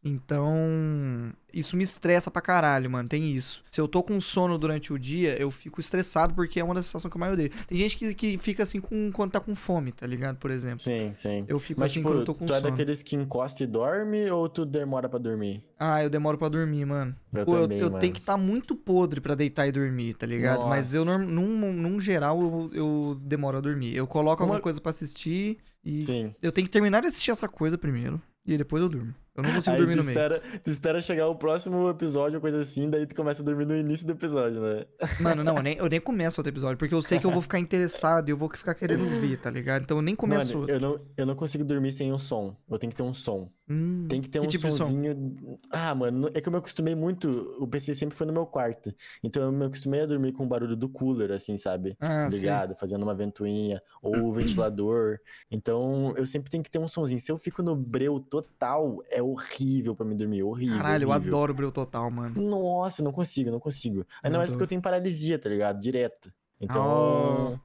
Então, 0.04 1.32
isso 1.54 1.78
me 1.78 1.84
estressa 1.84 2.30
pra 2.30 2.42
caralho, 2.42 2.90
mano. 2.90 3.08
Tem 3.08 3.32
isso. 3.32 3.62
Se 3.70 3.80
eu 3.80 3.88
tô 3.88 4.04
com 4.04 4.20
sono 4.20 4.58
durante 4.58 4.92
o 4.92 5.00
dia, 5.00 5.40
eu 5.40 5.50
fico 5.50 5.80
estressado 5.80 6.34
porque 6.34 6.60
é 6.60 6.64
uma 6.64 6.74
das 6.76 6.86
sensações 6.86 7.10
que 7.12 7.16
eu 7.18 7.20
mais 7.20 7.34
odeio. 7.34 7.52
Tem 7.68 7.78
gente 7.78 7.96
que, 7.98 8.14
que 8.14 8.38
fica 8.38 8.64
assim 8.64 8.82
com, 8.82 9.12
quando 9.12 9.32
tá 9.32 9.40
com 9.40 9.56
fome, 9.56 9.92
tá 9.92 10.06
ligado? 10.06 10.38
Por 10.38 10.52
exemplo. 10.52 10.80
Sim, 10.80 11.14
sim. 11.14 11.46
Eu 11.48 11.60
fico 11.60 11.80
Mas, 11.80 11.92
assim 11.92 12.00
tipo, 12.00 12.10
quando 12.10 12.20
eu 12.20 12.26
tô 12.26 12.34
com 12.34 12.46
tu 12.46 12.54
é 12.54 12.60
sono. 12.60 12.70
daqueles 12.72 13.02
que 13.04 13.16
encosta 13.16 13.64
e 13.64 13.68
dorme 13.68 14.30
ou 14.30 14.50
tu 14.50 14.66
demora 14.66 15.08
pra 15.08 15.20
dormir? 15.20 15.64
Ah, 15.80 16.04
eu 16.04 16.10
demoro 16.10 16.38
pra 16.38 16.50
dormir, 16.50 16.86
mano. 16.86 17.16
Eu 17.34 17.46
Pô, 17.46 17.56
eu, 17.56 17.62
também, 17.64 17.80
eu 17.80 17.88
mano. 17.88 18.00
tenho 18.00 18.14
que 18.14 18.20
estar 18.20 18.38
muito 18.38 18.76
podre 18.76 19.22
pra 19.22 19.36
deitar 19.36 19.68
e 19.68 19.72
dormir, 19.72 20.16
tá 20.16 20.26
ligado? 20.26 20.66
Mas 20.68 20.94
eu, 20.94 21.06
Nossa. 21.06 21.18
num, 21.20 21.72
num 21.74 22.00
geral, 22.00 22.40
eu, 22.42 22.70
eu 22.74 23.16
demoro 23.22 23.58
a 23.58 23.62
dormir. 23.62 23.96
Eu 23.96 24.06
coloco 24.08 24.42
alguma 24.44 24.58
Uma- 24.58 24.62
coisa 24.62 24.82
pra 24.82 24.90
assistir 24.92 25.60
e 25.84 26.02
Sim. 26.02 26.34
eu 26.42 26.52
tenho 26.52 26.66
que 26.68 26.72
terminar 26.72 27.02
de 27.02 27.08
assistir 27.08 27.32
essa 27.32 27.48
coisa 27.48 27.78
primeiro. 27.78 28.22
E 28.46 28.58
depois 28.58 28.84
eu 28.84 28.90
durmo. 28.90 29.14
Eu 29.36 29.42
não 29.44 29.54
consigo 29.54 29.72
Aí 29.76 29.80
dormir 29.80 29.96
no 29.96 30.04
meio. 30.04 30.12
espera, 30.16 30.40
tu 30.64 30.70
espera 30.70 31.02
chegar 31.02 31.28
o 31.28 31.36
próximo 31.36 31.90
episódio 31.90 32.40
coisa 32.40 32.60
assim, 32.60 32.88
daí 32.90 33.06
tu 33.08 33.16
começa 33.16 33.42
a 33.42 33.46
dormir 33.46 33.66
no 33.66 33.76
início 33.76 34.06
do 34.06 34.14
episódio, 34.14 34.62
né? 34.62 34.86
Mano, 35.20 35.44
não, 35.44 35.58
eu 35.58 35.64
nem, 35.64 35.78
eu 35.78 35.90
nem 35.90 36.00
começo 36.00 36.40
outro 36.40 36.54
episódio, 36.54 36.78
porque 36.78 36.94
eu 36.94 37.02
sei 37.02 37.18
que 37.18 37.26
eu 37.26 37.32
vou 37.32 37.42
ficar 37.42 37.58
interessado 37.58 38.30
e 38.30 38.32
eu 38.32 38.38
vou 38.38 38.48
ficar 38.54 38.76
querendo 38.76 39.06
ver, 39.20 39.40
tá 39.40 39.50
ligado? 39.50 39.84
Então 39.84 39.98
eu 39.98 40.02
nem 40.04 40.16
começo. 40.16 40.60
Mano, 40.60 40.70
eu 40.70 40.80
não, 40.80 41.00
eu 41.18 41.26
não 41.26 41.36
consigo 41.36 41.64
dormir 41.64 41.92
sem 41.94 42.14
um 42.14 42.20
som. 42.20 42.56
Eu 42.70 42.78
tenho 42.78 42.92
que 42.92 42.98
ter 42.98 43.04
um 43.04 43.14
som. 43.14 43.50
Hum, 43.68 44.08
Tem 44.10 44.22
que 44.22 44.30
ter 44.30 44.42
um 44.42 44.46
tipo 44.48 44.68
de 44.70 44.78
som? 44.78 45.02
Ah, 45.72 45.96
mano, 45.96 46.30
é 46.34 46.42
que 46.42 46.48
eu 46.50 46.52
me 46.52 46.58
acostumei 46.60 46.94
muito. 46.94 47.30
O 47.58 47.66
PC 47.66 47.94
sempre 47.94 48.16
foi 48.16 48.28
no 48.28 48.34
meu 48.34 48.46
quarto. 48.46 48.94
Então 49.24 49.42
eu 49.42 49.52
me 49.54 49.66
acostumei 49.66 50.02
a 50.02 50.06
dormir 50.06 50.34
com 50.34 50.44
o 50.44 50.48
barulho 50.48 50.76
do 50.76 50.90
cooler, 50.90 51.32
assim, 51.32 51.58
sabe? 51.58 51.96
Ah, 52.00 52.30
sim. 52.30 52.40
Ligado, 52.40 52.76
fazendo 52.76 53.04
uma 53.04 53.16
ventoinha, 53.16 53.82
ou 54.02 54.28
o 54.28 54.34
ventilador. 54.34 55.18
Então 55.50 56.14
eu 56.18 56.26
sempre 56.26 56.52
tenho 56.52 56.62
que 56.62 56.70
ter 56.70 56.78
um 56.78 56.90
sonzinho. 56.90 57.22
Se 57.22 57.32
eu 57.32 57.38
fico 57.38 57.64
no 57.64 57.74
breu 57.74 58.20
total, 58.20 59.02
é 59.10 59.23
horrível 59.24 59.96
pra 59.96 60.06
me 60.06 60.16
dormir. 60.16 60.44
Horrível. 60.44 60.78
Caralho, 60.78 61.04
eu 61.06 61.10
horrível. 61.10 61.28
adoro 61.36 61.52
o 61.54 61.56
Breu 61.56 61.72
Total, 61.72 62.10
mano. 62.12 62.42
Nossa, 62.42 63.02
não 63.04 63.12
consigo, 63.12 63.50
não 63.52 63.60
consigo. 63.60 64.06
Ainda 64.22 64.36
Eu 64.36 64.40
mais 64.40 64.50
porque 64.50 64.56
adoro. 64.56 64.64
eu 64.64 64.68
tenho 64.68 64.82
paralisia, 64.82 65.40
tá 65.40 65.50
ligado? 65.50 65.80
Direto. 65.80 66.34
Então. 66.60 67.60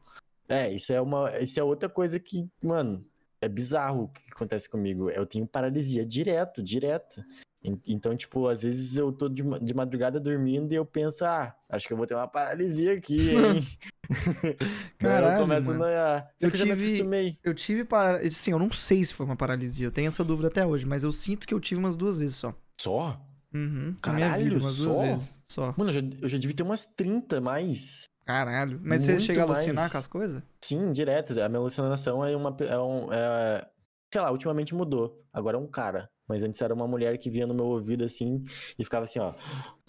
É, 0.48 0.72
isso 0.72 0.92
é 0.92 1.00
uma. 1.00 1.36
Isso 1.38 1.60
é 1.60 1.62
outra 1.62 1.88
coisa 1.88 2.18
que, 2.18 2.48
mano, 2.62 3.04
é 3.40 3.48
bizarro 3.48 4.04
o 4.04 4.08
que 4.08 4.22
acontece 4.32 4.68
comigo. 4.68 5.10
Eu 5.10 5.26
tenho 5.26 5.46
paralisia 5.46 6.04
direto, 6.06 6.62
direto. 6.62 7.22
En- 7.62 7.80
Então, 7.88 8.16
tipo, 8.16 8.46
às 8.48 8.62
vezes 8.62 8.96
eu 8.96 9.10
tô 9.12 9.28
de, 9.28 9.42
de 9.60 9.74
madrugada 9.74 10.20
dormindo 10.20 10.72
e 10.72 10.76
eu 10.76 10.84
penso, 10.86 11.24
ah, 11.24 11.54
acho 11.68 11.86
que 11.86 11.92
eu 11.92 11.96
vou 11.96 12.06
ter 12.06 12.14
uma 12.14 12.28
paralisia 12.28 12.92
aqui, 12.94 13.30
hein? 13.30 13.66
Caralho, 14.98 15.36
eu 15.36 15.40
começo 15.42 15.66
mano. 15.68 15.82
a 15.84 15.86
noiar. 15.86 16.30
Eu 16.40 16.48
eu 16.50 16.56
já 16.56 16.64
me 16.64 16.72
tive- 16.72 16.86
acostumei. 16.86 17.38
Eu 17.44 17.54
tive 17.54 17.84
para. 17.84 18.30
Sim, 18.30 18.52
eu 18.52 18.58
não 18.58 18.70
sei 18.72 19.04
se 19.04 19.12
foi 19.14 19.26
uma 19.26 19.36
paralisia. 19.36 19.86
Eu 19.86 19.92
tenho 19.92 20.08
essa 20.08 20.24
dúvida 20.24 20.48
até 20.48 20.64
hoje, 20.66 20.86
mas 20.86 21.02
eu 21.04 21.12
sinto 21.12 21.46
que 21.46 21.54
eu 21.54 21.60
tive 21.60 21.78
umas 21.80 21.96
duas 21.96 22.16
vezes 22.18 22.36
só. 22.36 22.54
Só? 22.80 23.20
Uhum. 23.52 23.96
Caralho, 24.02 24.44
vida, 24.44 24.58
umas 24.58 24.76
duas 24.76 24.96
só? 24.96 25.02
vezes. 25.02 25.42
Só. 25.46 25.74
Mano, 25.76 25.90
eu 25.90 25.94
já, 25.94 26.00
eu 26.22 26.28
já 26.28 26.38
devia 26.38 26.56
ter 26.56 26.62
umas 26.62 26.86
30 26.86 27.40
mais. 27.40 28.08
Caralho. 28.24 28.78
Mas 28.82 29.02
você 29.02 29.12
Muito 29.12 29.24
chega 29.24 29.40
a 29.40 29.44
alucinar 29.44 29.74
mais. 29.76 29.92
com 29.92 29.98
as 29.98 30.06
coisas? 30.06 30.42
Sim, 30.62 30.90
direto. 30.92 31.32
A 31.40 31.48
minha 31.48 31.58
alucinação 31.58 32.24
é 32.24 32.36
uma. 32.36 32.54
É 32.60 32.78
um, 32.78 33.12
é- 33.12 33.66
sei 34.12 34.20
lá, 34.22 34.30
ultimamente 34.30 34.74
mudou. 34.74 35.22
Agora 35.32 35.56
é 35.56 35.60
um 35.60 35.66
cara. 35.66 36.08
Mas 36.28 36.42
antes 36.42 36.60
era 36.60 36.74
uma 36.74 36.86
mulher 36.86 37.16
que 37.16 37.30
vinha 37.30 37.46
no 37.46 37.54
meu 37.54 37.64
ouvido 37.64 38.04
assim 38.04 38.44
e 38.78 38.84
ficava 38.84 39.04
assim, 39.04 39.18
ó. 39.18 39.32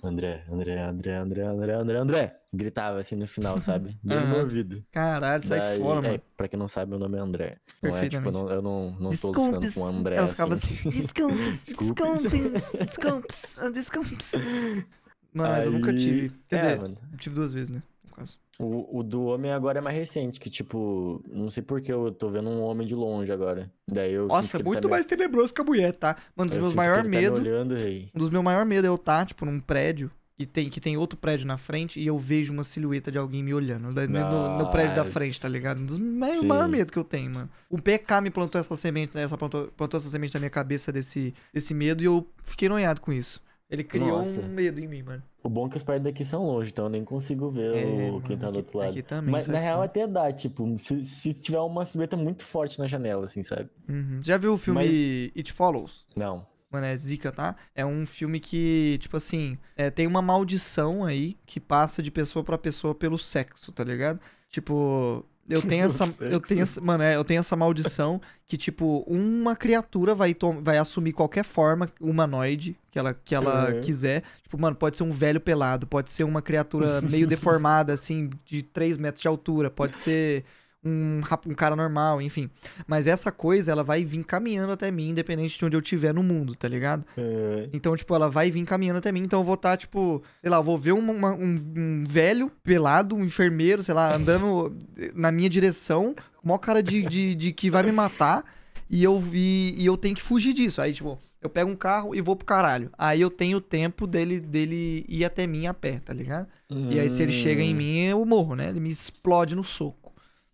André, 0.01 0.45
André, 0.49 0.79
André, 0.81 1.13
André, 1.17 1.43
André, 1.43 1.73
André, 1.73 1.97
André. 1.97 2.35
Gritava 2.53 2.99
assim 2.99 3.15
no 3.15 3.27
final, 3.27 3.59
sabe? 3.61 3.99
Bem 4.01 4.17
no 4.21 4.27
meu 4.27 4.39
ouvido. 4.39 4.81
Caralho, 4.89 5.43
sai 5.43 5.59
Daí- 5.59 5.79
fora, 5.79 5.99
é, 5.99 6.11
mano. 6.11 6.23
pra 6.37 6.47
quem 6.47 6.57
não 6.57 6.69
sabe, 6.69 6.91
meu 6.91 6.99
nome 6.99 7.17
é 7.17 7.19
André. 7.19 7.57
Não 7.83 7.95
é, 7.97 8.07
tipo, 8.07 8.25
eu 8.25 8.31
não, 8.31 8.49
eu 8.49 8.61
não, 8.61 8.91
não 8.97 9.09
tô 9.09 9.27
alucinando 9.33 9.73
com 9.73 9.85
André. 9.85 10.15
Ela 10.15 10.29
ficava 10.29 10.53
assim. 10.53 10.73
assim. 10.75 10.89
Desculpes, 10.89 11.59
Desculpes. 12.87 13.53
desculpes, 13.73 14.31
mas 15.33 15.65
eu 15.65 15.71
nunca 15.73 15.91
Aí- 15.91 15.99
tive. 15.99 16.29
Quer 16.47 16.55
é, 16.55 16.59
dizer, 16.61 16.81
mano. 16.81 16.95
eu 17.11 17.17
tive 17.17 17.35
duas 17.35 17.53
vezes, 17.53 17.69
né? 17.69 17.83
No 18.05 18.11
caso. 18.15 18.37
O, 18.61 18.99
o 18.99 19.03
do 19.03 19.23
homem 19.23 19.53
agora 19.53 19.79
é 19.79 19.81
mais 19.81 19.95
recente, 19.97 20.37
que 20.37 20.49
tipo, 20.49 21.23
não 21.31 21.49
sei 21.49 21.63
por 21.63 21.79
que 21.79 21.91
eu 21.93 22.11
tô 22.11 22.29
vendo 22.29 22.49
um 22.49 22.61
homem 22.61 22.85
de 22.85 22.93
longe 22.93 23.31
agora. 23.31 23.71
Daí 23.89 24.11
eu 24.11 24.27
Nossa, 24.27 24.57
ele 24.57 24.65
muito 24.65 24.81
tá 24.81 24.87
me- 24.87 24.91
mais 24.91 25.05
tenebroso 25.05 25.53
que 25.53 25.61
a 25.61 25.63
mulher, 25.63 25.95
tá? 25.95 26.17
Mano, 26.35 26.47
um 26.47 26.49
dos 26.49 26.57
eu 26.57 26.61
meus 26.63 26.75
maiores 26.75 27.03
tá 27.03 27.09
me 27.09 27.15
medos. 27.17 27.39
Um 28.13 28.19
dos 28.19 28.29
meus 28.31 28.43
maiores 28.43 28.67
medos 28.67 28.83
é 28.83 28.87
eu 28.89 28.95
estar, 28.95 29.25
tipo, 29.25 29.45
num 29.45 29.61
prédio 29.61 30.11
e 30.37 30.45
tem, 30.45 30.69
que 30.69 30.81
tem 30.81 30.97
outro 30.97 31.17
prédio 31.17 31.47
na 31.47 31.57
frente 31.57 32.01
e 32.01 32.07
eu 32.07 32.17
vejo 32.17 32.51
uma 32.51 32.65
silhueta 32.65 33.09
de 33.09 33.17
alguém 33.17 33.41
me 33.41 33.53
olhando 33.53 33.91
no, 33.91 34.07
no- 34.07 34.57
no 34.57 34.69
prédio 34.69 34.95
da 34.95 35.05
frente, 35.05 35.39
tá 35.39 35.47
ligado? 35.47 35.79
Um 35.79 35.85
dos 35.85 35.97
maior, 35.97 36.33
Sim. 36.35 36.47
maior 36.47 36.67
medo 36.67 36.91
que 36.91 36.99
eu 36.99 37.03
tenho, 37.05 37.33
mano. 37.33 37.49
O 37.69 37.81
PK 37.81 38.19
me 38.19 38.29
plantou 38.29 38.59
essa 38.59 38.75
semente, 38.75 39.15
né, 39.15 39.23
essa 39.23 39.37
plantou, 39.37 39.67
plantou 39.77 39.97
essa 39.97 40.09
semente 40.09 40.33
na 40.33 40.39
minha 40.41 40.49
cabeça 40.49 40.91
desse, 40.91 41.33
desse 41.53 41.73
medo 41.73 42.01
e 42.03 42.05
eu 42.07 42.27
fiquei 42.43 42.67
noiado 42.67 42.99
com 42.99 43.13
isso. 43.13 43.41
Ele 43.69 43.83
criou 43.83 44.17
Nossa. 44.19 44.41
um 44.41 44.47
medo 44.47 44.79
em 44.79 44.87
mim, 44.87 45.03
mano. 45.03 45.21
O 45.43 45.49
bom 45.49 45.67
é 45.67 45.69
que 45.69 45.77
os 45.77 45.83
prédios 45.83 46.05
daqui 46.11 46.25
são 46.25 46.43
longe, 46.43 46.71
então 46.71 46.85
eu 46.85 46.89
nem 46.89 47.03
consigo 47.05 47.51
ver 47.51 47.75
É, 47.75 47.85
o, 48.11 48.19
quem 48.21 48.35
mano, 48.35 48.39
tá 48.39 48.45
do 48.45 48.47
aqui- 48.49 48.57
outro 48.57 48.77
lado. 48.79 49.03
também, 49.03 49.31
Mas 49.31 49.47
na 49.47 49.59
real 49.59 49.81
até 49.83 50.07
dá, 50.07 50.33
tipo, 50.33 50.77
se, 50.79 51.05
se 51.05 51.33
tiver 51.35 51.59
uma 51.59 51.85
silhueta 51.85 52.17
muito 52.17 52.43
forte 52.43 52.79
na 52.79 52.87
janela, 52.87 53.25
assim, 53.25 53.43
sabe? 53.43 53.69
Uhum. 53.87 54.19
Já 54.23 54.37
viu 54.37 54.53
o 54.53 54.57
filme 54.57 54.81
Mas- 54.83 55.37
It 55.37 55.53
Follows? 55.53 56.05
Não. 56.15 56.45
Mano, 56.71 56.85
é 56.87 56.95
zica, 56.97 57.31
tá? 57.31 57.55
É 57.75 57.85
um 57.85 58.05
filme 58.05 58.39
que, 58.39 58.97
tipo 59.01 59.17
assim, 59.17 59.57
é, 59.77 59.89
tem 59.89 60.05
uma 60.07 60.21
maldição 60.21 61.03
aí 61.05 61.37
que 61.45 61.59
passa 61.59 62.01
de 62.03 62.11
pessoa 62.11 62.43
pra 62.43 62.57
pessoa 62.57 62.93
pelo 62.93 63.17
sexo, 63.17 63.71
tá 63.71 63.83
ligado? 63.83 64.19
Tipo, 64.49 65.25
eu 65.49 65.61
tenho 65.67 65.85
essa. 65.85 66.23
Eu 66.23 66.39
tenho 66.39 66.61
essa. 66.61 66.79
Mano, 66.79 67.03
é, 67.03 67.15
eu 67.15 67.23
tenho 67.25 67.39
essa 67.39 67.55
maldição 67.55 68.21
que, 68.47 68.57
tipo, 68.57 69.03
uma 69.07 69.55
criatura 69.55 70.15
vai, 70.15 70.35
vai 70.61 70.77
assumir 70.77 71.13
qualquer 71.13 71.43
forma 71.43 71.87
humanoide 71.99 72.75
que 72.91 72.97
ela, 72.97 73.13
que 73.13 73.35
ela 73.35 73.73
Uhum. 73.73 73.81
quiser. 73.81 74.23
Tipo, 74.43 74.57
mano, 74.59 74.75
pode 74.75 74.97
ser 74.97 75.03
um 75.03 75.11
velho 75.11 75.39
pelado, 75.41 75.85
pode 75.85 76.11
ser 76.11 76.23
uma 76.23 76.41
criatura 76.41 77.01
meio 77.01 77.27
deformada, 77.27 77.93
assim, 77.93 78.29
de 78.45 78.63
3 78.63 78.97
metros 78.97 79.21
de 79.21 79.27
altura, 79.27 79.69
pode 79.69 79.97
ser 79.97 80.45
um, 80.83 81.21
um 81.47 81.53
cara 81.53 81.75
normal, 81.75 82.21
enfim. 82.21 82.49
Mas 82.87 83.07
essa 83.07 83.31
coisa, 83.31 83.71
ela 83.71 83.83
vai 83.83 84.03
vir 84.05 84.23
caminhando 84.23 84.71
até 84.71 84.89
mim, 84.91 85.09
independente 85.09 85.57
de 85.57 85.65
onde 85.65 85.75
eu 85.75 85.81
estiver 85.81 86.13
no 86.13 86.23
mundo, 86.23 86.55
tá 86.55 86.67
ligado? 86.67 87.03
É, 87.17 87.69
Então, 87.73 87.95
tipo, 87.95 88.15
ela 88.15 88.29
vai 88.29 88.49
vir 88.49 88.63
caminhando 88.65 88.97
até 88.99 89.11
mim, 89.11 89.21
então 89.21 89.39
eu 89.41 89.43
vou 89.43 89.55
estar, 89.55 89.75
tipo, 89.77 90.23
sei 90.41 90.49
lá, 90.49 90.57
eu 90.57 90.63
vou 90.63 90.77
ver 90.77 90.93
uma- 90.93 91.11
uma- 91.13 91.33
um, 91.33 91.55
um 91.77 92.03
velho 92.07 92.51
pelado, 92.63 93.15
um 93.15 93.23
enfermeiro, 93.23 93.83
sei 93.83 93.93
lá, 93.93 94.15
andando 94.15 94.75
na 95.13 95.31
minha 95.31 95.49
direção, 95.49 96.15
com 96.37 96.47
maior 96.47 96.59
cara 96.59 96.81
de, 96.81 97.03
de, 97.03 97.35
de 97.35 97.51
que 97.53 97.69
vai 97.69 97.83
me 97.83 97.91
matar, 97.91 98.43
e 98.89 99.03
eu 99.03 99.19
vi 99.19 99.75
e 99.77 99.85
eu 99.85 99.95
tenho 99.97 100.15
que 100.15 100.21
fugir 100.21 100.53
disso. 100.53 100.81
Aí, 100.81 100.93
tipo, 100.93 101.19
eu 101.41 101.49
pego 101.49 101.69
um 101.69 101.75
carro 101.75 102.15
e 102.15 102.21
vou 102.21 102.35
pro 102.35 102.45
caralho. 102.45 102.89
Aí 102.97 103.21
eu 103.21 103.29
tenho 103.29 103.61
tempo 103.61 104.07
dele, 104.07 104.39
dele 104.39 105.05
ir 105.07 105.23
até 105.23 105.45
mim 105.45 105.67
a 105.67 105.73
pé, 105.73 105.99
tá 106.03 106.11
ligado? 106.13 106.47
E 106.89 106.99
aí, 106.99 107.07
se 107.09 107.21
ele 107.23 107.31
chega 107.31 107.61
em 107.61 107.73
Hum, 107.73 107.77
mim, 107.77 107.97
eu 107.99 108.25
morro, 108.25 108.55
né? 108.55 108.67
Ele 108.69 108.79
me 108.79 108.89
explode 108.89 109.55
no 109.55 109.63
soco. 109.63 110.08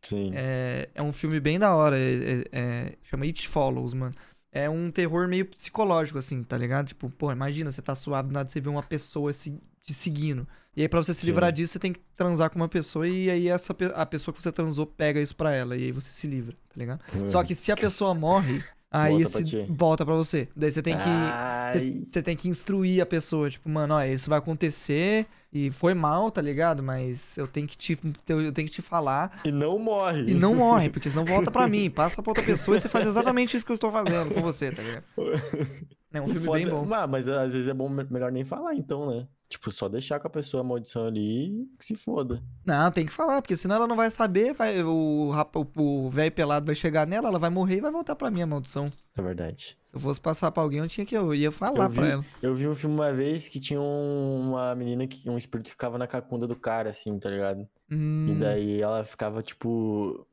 Sim. 0.07 0.31
É, 0.33 0.89
é 0.95 1.01
um 1.01 1.11
filme 1.13 1.39
bem 1.39 1.57
da 1.59 1.73
hora. 1.75 1.97
é- 1.97 2.13
é- 2.13 2.43
é- 2.51 2.93
chama 3.03 3.25
It 3.25 3.47
Follows, 3.47 3.93
mano. 3.93 4.13
É 4.51 4.69
um 4.69 4.89
terror 4.89 5.27
meio 5.27 5.45
psicológico, 5.45 6.17
assim, 6.17 6.41
tá 6.43 6.57
ligado? 6.57 6.87
Tipo, 6.87 7.09
pô, 7.09 7.31
imagina, 7.31 7.69
você 7.71 7.81
tá 7.81 7.93
suave, 7.95 8.29
do 8.29 8.33
nada 8.33 8.49
você 8.49 8.61
vê 8.61 8.69
uma 8.69 8.83
pessoa 8.83 9.33
se, 9.33 9.59
te 9.83 9.93
seguindo. 9.93 10.47
E 10.77 10.81
aí, 10.81 10.87
pra 10.89 11.01
você 11.03 11.13
se 11.13 11.21
Sim. 11.21 11.27
livrar 11.27 11.51
disso, 11.51 11.73
você 11.73 11.79
tem 11.79 11.91
que 11.93 11.99
transar 12.15 12.49
com 12.49 12.55
uma 12.57 12.67
pessoa 12.69 13.07
e 13.07 13.29
aí 13.29 13.47
essa, 13.49 13.75
a 13.95 14.05
pessoa 14.05 14.33
que 14.35 14.41
você 14.41 14.51
transou 14.51 14.85
pega 14.85 15.19
isso 15.19 15.35
pra 15.35 15.53
ela. 15.53 15.75
E 15.75 15.83
aí 15.85 15.91
você 15.91 16.09
se 16.09 16.25
livra, 16.27 16.53
tá 16.53 16.75
ligado? 16.77 17.01
Só 17.29 17.43
que 17.43 17.53
se 17.55 17.71
a 17.71 17.75
pessoa 17.77 18.13
morre, 18.13 18.63
aí 18.91 19.11
Volta 19.13 19.29
pra 19.31 19.41
esse 19.41 19.49
ti. 19.49 19.65
volta 19.69 20.05
pra 20.05 20.15
você. 20.15 20.47
Daí 20.55 20.71
você 20.71 20.81
tem 20.81 20.95
que. 20.97 21.03
Ai, 21.09 22.03
Você 22.09 22.21
tem 22.21 22.35
que 22.35 22.47
instruir 22.49 23.01
a 23.01 23.05
pessoa, 23.05 23.49
tipo, 23.49 23.69
mano, 23.69 23.93
ó, 23.95 24.03
isso 24.03 24.29
vai 24.29 24.39
acontecer 24.39 25.25
e 25.57 25.71
foi 25.71 25.93
mal, 25.93 26.29
tá 26.29 26.41
ligado? 26.41 26.83
Mas 26.83 27.37
eu 27.37 27.47
tenho 27.47 27.65
que 27.65 27.77
te, 27.77 27.97
eu 28.27 28.51
tenho 28.51 28.67
que 28.67 28.73
te 28.73 28.81
falar 28.81 29.39
E 29.45 29.51
não 29.51 29.79
morre. 29.79 30.31
e 30.31 30.33
não 30.33 30.53
morre, 30.55 30.89
porque 30.89 31.09
senão 31.09 31.23
volta 31.23 31.49
pra 31.49 31.65
mim. 31.69 31.89
Passa 31.89 32.21
pra 32.21 32.31
outra 32.31 32.43
pessoa 32.43 32.75
e 32.75 32.81
você 32.81 32.89
faz 32.89 33.07
exatamente 33.07 33.55
isso 33.55 33.65
que 33.65 33.71
eu 33.71 33.75
estou 33.75 33.91
fazendo 33.91 34.33
com 34.33 34.41
você, 34.41 34.71
tá 34.71 34.81
ligado? 34.81 35.03
É 36.13 36.21
um 36.21 36.27
filme 36.27 36.45
foda- 36.45 36.57
bem 36.59 36.69
bom. 36.69 36.93
Ah, 36.93 37.05
mas 37.05 37.27
às 37.27 37.51
vezes 37.51 37.67
é 37.67 37.73
bom 37.73 37.89
melhor 37.89 38.31
nem 38.31 38.45
falar, 38.45 38.73
então, 38.73 39.05
né? 39.09 39.27
Tipo, 39.47 39.71
só 39.71 39.87
deixar 39.87 40.19
com 40.19 40.27
a 40.27 40.29
pessoa 40.31 40.61
a 40.61 40.63
maldição 40.63 41.05
ali 41.05 41.49
e 41.63 41.65
que 41.77 41.85
se 41.85 41.95
foda. 41.95 42.41
Não, 42.65 42.91
tem 42.91 43.05
que 43.05 43.11
falar, 43.11 43.41
porque 43.41 43.55
senão 43.55 43.75
ela 43.75 43.87
não 43.87 43.95
vai 43.95 44.09
saber, 44.09 44.53
vai, 44.53 44.81
o 44.83 46.09
velho 46.11 46.31
pelado 46.31 46.65
vai 46.65 46.75
chegar 46.75 47.05
nela, 47.07 47.29
ela 47.29 47.39
vai 47.39 47.49
morrer 47.49 47.77
e 47.77 47.81
vai 47.81 47.91
voltar 47.91 48.15
pra 48.15 48.31
mim 48.31 48.41
a 48.41 48.47
maldição. 48.47 48.89
É 49.15 49.21
verdade. 49.21 49.77
Se 49.89 49.95
eu 49.95 49.99
fosse 49.99 50.19
passar 50.19 50.51
pra 50.51 50.61
alguém, 50.63 50.79
eu 50.79 50.87
tinha 50.89 51.05
que 51.05 51.15
eu 51.15 51.33
ia 51.33 51.51
falar 51.51 51.85
Eu 51.85 51.89
vi- 51.89 51.95
pra 51.95 52.07
ela. 52.09 52.25
Eu 52.41 52.55
vi 52.55 52.67
um 52.67 52.75
filme 52.75 52.95
uma 52.95 53.13
vez 53.13 53.47
que 53.47 53.59
tinha 53.59 53.79
um- 53.79 54.49
uma 54.49 54.75
menina 54.75 55.07
que 55.07 55.29
um 55.29 55.37
espírito 55.37 55.69
ficava 55.69 55.97
na 55.97 56.07
cacunda 56.07 56.45
do 56.47 56.55
cara, 56.55 56.89
assim, 56.89 57.17
tá 57.19 57.29
ligado? 57.29 57.67
Hum, 57.89 58.31
E 58.31 58.39
daí 58.39 58.81
ela 58.81 59.05
ficava, 59.05 59.41
tipo, 59.43 60.27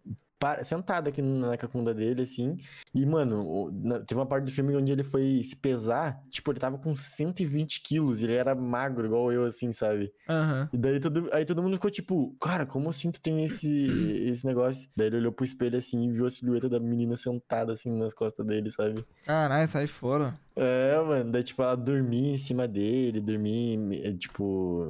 sentada 0.62 1.08
aqui 1.10 1.20
na 1.22 1.56
cacunda 1.56 1.92
dele, 1.94 2.22
assim. 2.22 2.56
E, 2.94 3.04
mano, 3.06 3.70
teve 4.06 4.18
uma 4.20 4.26
parte 4.26 4.44
do 4.44 4.50
filme 4.50 4.74
onde 4.76 4.92
ele 4.92 5.02
foi 5.02 5.42
se 5.42 5.56
pesar, 5.56 6.22
tipo, 6.30 6.50
ele 6.52 6.60
tava 6.60 6.78
com 6.78 6.94
120 6.94 7.80
quilos, 7.82 8.22
ele 8.22 8.34
era 8.34 8.54
magro, 8.54 9.06
igual 9.06 9.32
eu, 9.32 9.44
assim, 9.44 9.72
sabe? 9.72 10.12
Aham. 10.28 10.68
E 10.72 10.76
daí 10.76 11.00
todo, 11.00 11.28
aí 11.32 11.44
todo 11.44 11.62
mundo 11.62 11.74
ficou 11.74 11.90
tipo, 11.90 12.34
cara, 12.40 12.64
como 12.66 12.88
assim 12.88 13.10
tu 13.10 13.20
tem 13.20 13.44
esse, 13.44 13.70
esse 14.28 14.46
negócio? 14.46 14.88
Daí 14.96 15.06
ele 15.08 15.16
olhou 15.16 15.32
pro 15.32 15.44
espelho 15.44 15.78
assim 15.78 16.04
e 16.04 16.10
viu 16.10 16.26
a 16.26 16.30
silhueta 16.30 16.68
da 16.68 16.78
menina 16.80 17.16
sentada 17.16 17.72
assim 17.72 17.90
nas 17.98 18.14
costas 18.14 18.44
dele, 18.46 18.70
sabe? 18.70 19.04
Caralho, 19.24 19.68
sai 19.68 19.86
fora. 19.86 20.34
É, 20.54 21.00
mano, 21.00 21.30
daí 21.32 21.42
tipo, 21.42 21.62
ela 21.62 21.76
dormia 21.76 22.34
em 22.34 22.38
cima 22.38 22.68
dele, 22.68 23.20
dormia, 23.20 23.74
em- 23.74 24.16
tipo. 24.16 24.86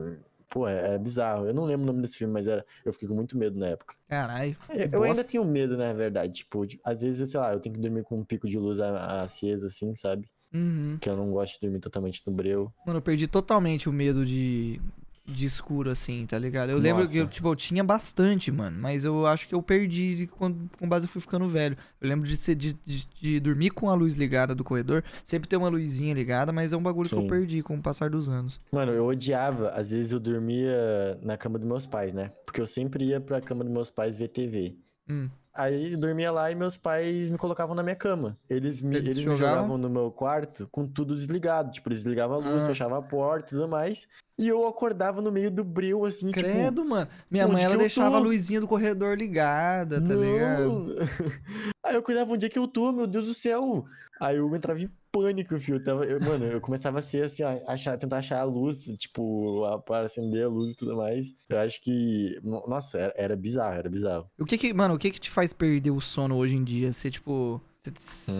Pô, 0.53 0.69
é, 0.69 0.97
é 0.97 0.99
bizarro. 0.99 1.47
Eu 1.47 1.55
não 1.55 1.65
lembro 1.65 1.85
o 1.85 1.87
nome 1.87 2.03
desse 2.03 2.19
filme, 2.19 2.35
mas 2.35 2.47
era, 2.47 2.63
eu 2.85 2.93
fiquei 2.93 3.09
com 3.09 3.15
muito 3.15 3.39
medo 3.39 3.59
na 3.59 3.69
época. 3.69 3.95
Caralho. 4.07 4.55
Eu, 4.69 4.89
eu 4.93 5.03
ainda 5.03 5.25
tenho 5.25 5.43
medo, 5.47 5.79
na 5.79 5.95
verdade. 5.95 6.35
Tipo, 6.35 6.67
às 6.85 7.01
vezes, 7.01 7.31
sei 7.31 7.41
lá, 7.41 7.55
eu 7.55 7.59
tenho 7.59 7.75
que 7.75 7.81
dormir 7.81 8.03
com 8.03 8.19
um 8.19 8.25
pico 8.25 8.47
de 8.47 8.59
luz 8.59 8.79
aceso, 8.79 9.67
assim, 9.67 9.95
sabe? 9.97 10.29
Uhum. 10.53 10.99
Que 11.01 11.09
eu 11.09 11.17
não 11.17 11.31
gosto 11.31 11.55
de 11.55 11.61
dormir 11.61 11.81
totalmente 11.81 12.23
no 12.27 12.35
breu. 12.35 12.71
Mano, 12.87 12.99
eu 12.99 13.03
perdi 13.03 13.27
totalmente 13.27 13.89
o 13.89 13.93
medo 13.93 14.27
de, 14.27 14.79
de 15.25 15.47
escuro, 15.47 15.89
assim, 15.91 16.27
tá 16.27 16.37
ligado? 16.39 16.71
Eu 16.71 16.79
lembro 16.79 17.09
que 17.09 17.17
eu, 17.17 17.23
Nossa. 17.25 17.35
tipo, 17.35 17.49
eu 17.49 17.55
tinha 17.57 17.85
bastante, 17.85 18.51
mano, 18.51 18.77
mas 18.81 19.05
eu 19.05 19.25
acho 19.27 19.47
que 19.47 19.55
eu 19.55 19.63
perdi 19.63 20.17
de 20.17 20.27
quando, 20.27 20.69
com 20.79 20.89
base 20.89 21.05
eu 21.05 21.09
fui 21.09 21.21
ficando 21.21 21.47
velho. 21.47 21.77
Eu 22.01 22.09
lembro 22.09 22.27
de, 22.27 22.37
ser, 22.37 22.55
de, 22.57 22.73
de, 22.75 23.07
de 23.21 23.41
dormir 23.41 23.71
com 23.71 23.89
a 23.89 23.95
luz 23.95 24.15
ligada 24.15 24.55
do 24.55 24.65
corredor, 24.65 25.05
sempre 25.23 25.49
ter 25.49 25.57
uma 25.57 25.69
luzinha 25.69 26.13
ligada, 26.13 26.53
mas 26.53 26.73
é 26.73 26.77
um 26.77 26.83
bagulho 26.83 27.09
que 27.09 27.15
eu 27.15 27.21
Sim. 27.23 27.29
perdi 27.29 27.63
com 27.63 27.77
o 27.77 27.83
passar 27.83 28.11
dos 28.11 28.29
anos. 28.29 28.61
Mano, 28.73 28.91
eu 28.93 29.07
odiava, 29.07 29.71
às 29.71 29.93
vezes 29.93 30.13
eu 30.13 30.19
dormia 30.19 31.19
na 31.23 31.37
cama 31.37 31.59
dos 31.59 31.69
meus 31.69 31.87
pais, 31.87 32.13
né? 32.13 32.33
Porque 32.45 32.61
eu 32.61 32.67
sempre 32.67 33.05
ia 33.05 33.21
pra 33.21 33.41
cama 33.41 33.63
dos 33.63 33.73
meus 33.73 33.91
pais 33.91 34.19
ver 34.19 34.29
TV. 34.29 34.77
Hum. 35.09 35.29
Aí 35.55 35.93
eu 35.93 35.99
dormia 35.99 36.33
lá 36.33 36.51
e 36.51 36.55
meus 36.55 36.79
pais 36.79 37.29
me 37.29 37.37
colocavam 37.37 37.75
na 37.75 37.83
minha 37.83 37.95
cama. 37.95 38.39
Eles 38.49 38.81
me, 38.81 38.97
Eles 38.97 39.05
eles 39.05 39.17
me 39.19 39.23
jogavam? 39.37 39.57
jogavam 39.57 39.79
no 39.79 39.91
meu 39.91 40.11
quarto 40.11 40.67
com 40.73 40.87
tudo 40.87 41.15
desligado. 41.15 41.71
Tipo, 41.71 41.91
eles 41.91 41.99
desligavam 41.99 42.37
a 42.37 42.39
luz, 42.39 42.63
Ah. 42.63 42.67
fechavam 42.69 42.97
a 42.97 43.03
porta 43.03 43.49
e 43.49 43.59
tudo 43.59 43.69
mais. 43.69 44.09
E 44.39 44.49
eu 44.49 44.67
acordava 44.67 45.21
no 45.21 45.31
meio 45.31 45.51
do 45.51 45.63
breu, 45.63 46.05
assim, 46.05 46.31
tipo. 46.33 46.41
Credo, 46.41 46.85
mano. 46.85 47.09
Minha 47.31 47.47
mãe, 47.47 47.63
ela 47.63 47.77
deixava 47.77 48.17
a 48.17 48.19
luzinha 48.21 48.61
do 48.61 48.67
corredor 48.69 49.17
ligada, 49.17 50.01
tá 50.01 50.15
ligado? 50.15 50.73
Não. 50.73 50.95
Aí 51.85 51.95
eu 51.95 52.03
cuidava 52.03 52.33
onde 52.33 52.47
é 52.47 52.49
que 52.49 52.59
eu 52.59 52.67
tô, 52.67 52.93
meu 52.93 53.07
Deus 53.07 53.27
do 53.27 53.35
céu. 53.35 53.85
Aí 54.21 54.37
eu 54.37 54.55
entrava 54.55 54.81
em 54.81 54.89
pânico, 55.11 55.59
filho. 55.59 55.77
Eu 55.77 55.85
tava, 55.85 56.05
eu- 56.05 56.21
mano, 56.21 56.45
eu 56.47 56.61
começava 56.61 57.01
a 57.01 57.03
ser 57.03 57.25
assim, 57.25 57.43
ó, 57.43 57.59
achar, 57.67 57.99
tentar 57.99 58.19
achar 58.19 58.41
a 58.41 58.45
luz, 58.45 58.85
tipo, 58.97 59.65
a- 59.65 59.79
para 59.79 60.07
acender 60.07 60.45
a 60.45 60.49
luz 60.49 60.73
e 60.73 60.77
tudo 60.77 60.97
mais. 60.97 61.35
Eu 61.49 61.59
acho 61.59 61.83
que. 61.83 62.39
no- 62.43 62.65
Nossa, 62.67 62.99
era, 62.99 63.15
era 63.17 63.37
bizarro, 63.37 63.75
era 63.75 63.91
bizarro. 63.91 64.31
O 64.39 64.45
que 64.47 64.57
que, 64.57 64.73
mano, 64.73 64.95
o 64.95 64.99
que 64.99 65.11
que 65.11 65.21
te 65.21 65.31
faz 65.31 65.53
perder 65.53 65.91
o 65.91 66.01
sono 66.01 66.37
hoje 66.37 66.57
em 66.57 66.65
dia? 66.65 66.93
Você, 66.93 67.11
tipo... 67.11 67.61
você- 67.85 68.31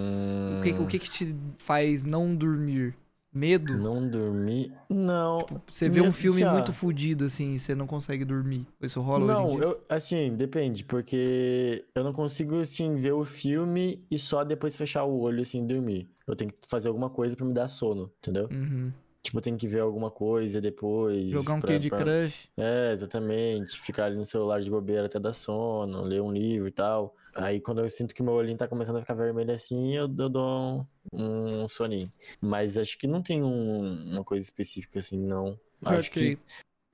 O, 0.59 0.63
que, 0.63 0.71
o 0.83 0.87
que 0.87 0.99
que 1.01 1.11
te 1.11 1.37
faz 1.59 2.05
não 2.05 2.35
dormir? 2.35 2.95
Medo? 3.35 3.79
Não 3.79 4.07
dormir. 4.07 4.73
Não. 4.91 5.39
Você 5.71 5.89
vê 5.89 6.03
um 6.03 6.13
filme 6.13 6.43
assim, 6.43 6.51
ó. 6.51 6.53
muito 6.53 6.73
fudido, 6.73 7.25
assim, 7.25 7.53
e 7.53 7.59
você 7.59 7.75
não 7.75 7.87
consegue 7.87 8.25
dormir. 8.25 8.67
Isso 8.81 9.01
rola 9.01 9.25
hoje 9.25 9.33
em 9.33 9.43
Não, 9.43 9.51
dia? 9.57 9.65
eu, 9.65 9.81
assim, 9.89 10.35
depende, 10.37 10.85
porque 10.85 11.85
eu 11.95 12.05
não 12.05 12.13
consigo, 12.13 12.61
assim, 12.61 12.95
ver 12.95 13.13
o 13.13 13.25
filme 13.25 14.05
e 14.11 14.19
só 14.19 14.45
depois 14.45 14.77
fechar 14.77 15.05
o 15.05 15.19
olho, 15.19 15.41
assim, 15.43 15.65
e 15.65 15.67
dormir. 15.67 16.09
Eu 16.27 16.37
tenho 16.37 16.51
que 16.53 16.59
fazer 16.69 16.89
alguma 16.89 17.09
coisa 17.09 17.35
pra 17.35 17.47
me 17.47 17.55
dar 17.55 17.69
sono, 17.69 18.11
entendeu? 18.19 18.49
Uhum. 18.51 18.93
Tipo, 19.23 19.41
tenho 19.41 19.57
que 19.57 19.69
ver 19.69 19.81
alguma 19.81 20.11
coisa 20.11 20.61
depois. 20.61 21.31
Jogar 21.31 21.55
um 21.55 21.61
pra- 21.61 21.69
Candy 21.73 21.89
pra- 21.89 21.99
Crush. 21.99 22.49
É, 22.57 22.91
exatamente. 22.93 23.81
Ficar 23.81 24.07
ali 24.07 24.17
no 24.17 24.25
celular 24.25 24.61
de 24.61 24.69
bobeira 24.69 25.07
até 25.07 25.21
dar 25.21 25.33
sono, 25.33 26.03
ler 26.03 26.21
um 26.21 26.33
livro 26.33 26.67
e 26.67 26.73
tal. 26.73 27.15
Aí 27.37 27.61
quando 27.61 27.81
eu 27.81 27.89
sinto 27.89 28.15
que 28.15 28.23
meu 28.23 28.33
olhinho 28.35 28.59
tá 28.59 28.67
começando 28.67 28.97
a 28.97 29.01
ficar 29.01 29.15
vermelho 29.15 29.53
assim, 29.53 29.95
eu, 29.97 30.09
dou 30.09 30.87
um, 31.13 31.63
um 31.63 31.69
soninho. 31.69 32.13
Mas 32.41 32.77
acho 32.77 32.99
que 32.99 33.07
não 33.07 33.23
tem 33.23 33.43
um- 33.43 34.13
uma 34.13 34.25
coisa 34.25 34.43
específica 34.45 34.99
assim, 34.99 35.25
não. 35.25 35.57
Acho 35.85 36.11
que. 36.11 36.37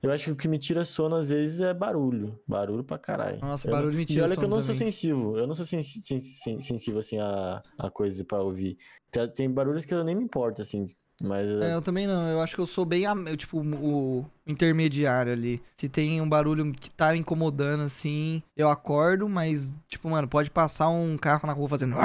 Eu 0.01 0.11
acho 0.13 0.23
que 0.25 0.31
o 0.31 0.35
que 0.35 0.47
me 0.47 0.57
tira 0.57 0.85
sono 0.85 1.17
às 1.17 1.27
vezes 1.27 1.59
é 1.59 1.73
barulho. 1.73 2.39
Barulho 2.47 2.85
pra 2.85 2.97
caralho. 2.97 3.37
Nossa, 3.41 3.67
Eu 3.67 3.71
não- 3.71 3.79
barulho 3.79 3.97
me 3.97 4.03
E 4.03 4.05
tira 4.05 4.23
olha 4.23 4.33
que 4.33 4.37
eu 4.39 4.41
sono 4.43 4.55
não 4.55 4.61
sou 4.61 4.73
também. 4.73 4.89
sensível. 4.91 5.35
Eu 5.37 5.45
não 5.47 5.55
sou 5.55 5.65
sensível 5.65 6.99
assim 6.99 7.19
a, 7.19 7.61
a 7.77 7.89
coisas 7.89 8.21
pra 8.25 8.41
ouvir. 8.41 8.77
Tem, 9.35 9.49
barulhos 9.49 9.85
que 9.85 9.93
eu 9.93 10.03
nem 10.03 10.15
me 10.15 10.23
importo, 10.23 10.61
assim. 10.61 10.85
Mas. 11.21 11.49
É, 11.49 11.73
eu 11.73 11.81
também 11.81 12.07
não. 12.07 12.27
Eu 12.29 12.41
acho 12.41 12.55
que 12.55 12.61
eu 12.61 12.65
sou 12.65 12.85
bem. 12.85 13.03
Eu, 13.03 13.37
tipo, 13.37 13.59
o, 13.59 14.25
intermediário 14.49 15.31
ali. 15.31 15.61
Se 15.77 15.87
tem 15.87 16.19
um 16.19 16.27
barulho 16.27 16.73
que 16.73 16.89
tá 16.89 17.15
incomodando, 17.15 17.83
assim, 17.83 18.41
eu 18.57 18.69
acordo, 18.69 19.29
mas, 19.29 19.73
tipo, 19.87 20.09
mano, 20.09 20.27
pode 20.27 20.49
passar 20.49 20.89
um 20.89 21.17
carro 21.17 21.45
na 21.45 21.53
rua 21.53 21.69
fazendo. 21.69 21.95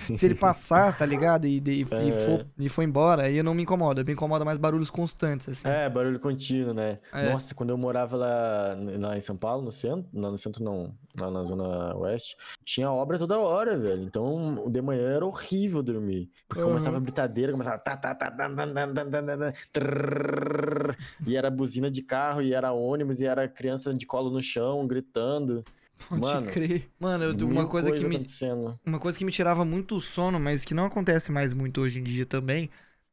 Se 0.16 0.26
ele 0.26 0.34
passar, 0.34 0.96
tá 0.96 1.04
ligado? 1.04 1.46
E, 1.46 1.62
e, 1.64 1.82
e 1.82 1.84
for, 1.84 2.46
e 2.58 2.68
for 2.68 2.82
embora, 2.82 3.24
aí 3.24 3.36
eu 3.36 3.44
não 3.44 3.54
me 3.54 3.62
incomoda. 3.62 4.02
Me 4.02 4.12
incomoda 4.12 4.44
mais 4.44 4.56
barulhos 4.56 4.90
constantes, 4.90 5.48
assim. 5.48 5.68
É, 5.68 5.88
barulho 5.88 6.18
contínuo, 6.18 6.72
né? 6.72 6.98
É. 7.12 7.30
Nossa, 7.30 7.54
quando 7.54 7.70
eu 7.70 7.76
morava 7.76 8.16
lá, 8.16 8.76
lá 8.98 9.16
em 9.16 9.20
São 9.20 9.36
Paulo, 9.36 9.62
no 9.62 9.72
centro, 9.72 10.06
não, 10.12 10.32
no 10.32 10.38
centro 10.38 10.64
não, 10.64 10.94
lá 11.16 11.30
na 11.30 11.42
zona 11.42 11.96
oeste, 11.96 12.34
tinha 12.64 12.90
obra 12.90 13.18
toda 13.18 13.38
hora, 13.38 13.78
velho. 13.78 14.02
Então, 14.02 14.64
de 14.70 14.80
manhã 14.80 15.16
era 15.22 15.26
horrível 15.26 15.82
dormir. 15.82 16.30
Porque 16.48 16.62
Uhum. 16.62 16.64
começava 16.64 16.96
a 16.98 17.00
britadeira, 17.00 17.52
começava 17.52 17.78
tá, 17.78 17.96
tá, 17.96 18.14
tá, 18.14 18.30
tan, 18.30 18.54
tan, 18.54 19.52
trrr, 19.72 20.96
e 21.24 21.36
era 21.36 21.50
buzina 21.50 21.90
de 21.90 22.02
carro, 22.02 22.42
e 22.42 22.52
era 22.54 22.72
ônibus, 22.72 23.20
e 23.20 23.26
era 23.26 23.48
criança 23.48 23.92
de 23.94 24.06
colo 24.06 24.30
no 24.30 24.42
chão, 24.42 24.86
gritando. 24.86 25.64
Pode 26.08 26.36
Mano, 26.36 26.46
crer. 26.46 26.90
Mano, 26.98 27.24
eu, 27.24 27.48
uma 27.48 27.66
Mil 27.66 27.68
coisa 27.68 27.92
que 27.92 28.04
me. 28.04 28.22
Uma 28.86 28.98
coisa 29.00 29.18
que 29.18 29.24
me 29.24 29.32
tirava 29.32 29.64
muito 29.64 29.96
o 29.96 30.00
sono, 30.00 30.40
mas 30.40 30.64
que 30.64 30.74
não 30.74 30.86
acontece 30.86 31.32
mais 31.32 31.52
muito 31.52 31.80
hoje 31.80 32.00
em 32.00 32.02
dia 32.04 32.26
também, 32.26 32.70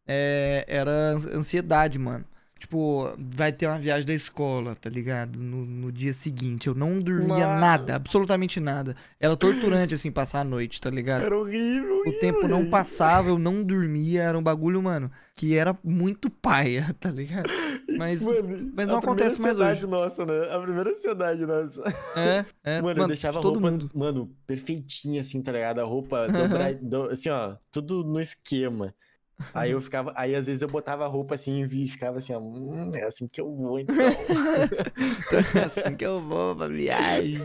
é, 0.07 0.65
era 0.67 0.91
ans- 1.13 1.25
ansiedade, 1.27 1.99
mano. 1.99 2.25
Tipo, 2.59 3.15
vai 3.17 3.53
ter 3.53 3.67
uma 3.67 3.79
viagem 3.79 4.05
da 4.05 4.13
escola, 4.13 4.75
tá 4.75 4.89
ligado? 4.89 5.39
No, 5.39 5.65
no 5.65 5.91
dia 5.91 6.11
seguinte. 6.13 6.67
Eu 6.67 6.75
não 6.75 6.99
dormia 6.99 7.47
Mano. 7.47 7.59
nada, 7.61 7.95
absolutamente 7.95 8.59
nada. 8.59 8.95
Era 9.19 9.35
torturante, 9.37 9.95
assim, 9.95 10.11
passar 10.11 10.41
a 10.41 10.43
noite, 10.43 10.79
tá 10.81 10.89
ligado? 10.89 11.23
Era 11.23 11.37
horrível. 11.37 12.01
O 12.05 12.11
tempo 12.19 12.47
não 12.49 12.69
passava, 12.69 13.29
eu 13.29 13.39
não 13.39 13.63
dormia, 13.63 14.23
era 14.23 14.37
um 14.37 14.43
bagulho, 14.43 14.81
mano, 14.83 15.09
que 15.35 15.55
era 15.55 15.77
muito 15.83 16.29
paia, 16.29 16.93
tá 16.99 17.09
ligado? 17.09 17.49
Mas, 17.97 18.21
Mano, 18.21 18.71
mas 18.75 18.87
não 18.87 18.97
a 18.97 19.01
primeira 19.01 19.31
acontece 19.31 19.41
mais 19.41 19.53
ansiedade 19.53 19.87
nossa, 19.87 20.25
né? 20.25 20.53
A 20.53 20.59
primeira 20.61 20.89
ansiedade 20.91 21.45
nossa. 21.45 21.81
é, 22.15 22.45
é, 22.63 22.81
Mano, 22.83 23.01
eu 23.03 23.07
deixava 23.07 23.39
a 23.39 23.41
todo 23.41 23.53
roupa, 23.53 23.71
mundo. 23.71 23.89
mano, 23.93 24.35
perfeitinha 24.45 25.21
assim, 25.21 25.41
tá 25.41 25.51
ligado? 25.51 25.79
A 25.79 25.83
roupa 25.85 26.27
dobra, 26.27 26.73
do- 26.75 27.09
assim, 27.09 27.29
ó, 27.29 27.55
tudo 27.71 28.03
no 28.03 28.19
esquema. 28.19 28.93
Aí 29.53 29.71
eu 29.71 29.79
ficava, 29.81 30.11
aí 30.15 30.35
às 30.35 30.47
vezes 30.47 30.61
eu 30.61 30.67
botava 30.67 31.05
a 31.05 31.07
roupa 31.07 31.35
assim 31.35 31.61
e 31.61 31.65
vi- 31.65 31.87
ficava 31.87 32.19
assim, 32.19 32.33
ó, 32.33 32.39
hum, 32.39 32.91
é 32.93 33.05
assim 33.05 33.27
que 33.27 33.39
eu 33.39 33.55
vou 33.55 33.79
então. 33.79 33.95
assim 35.65 35.95
que 35.95 36.05
eu 36.05 36.17
vou 36.17 36.55
pra 36.55 36.67
viagem. 36.67 37.37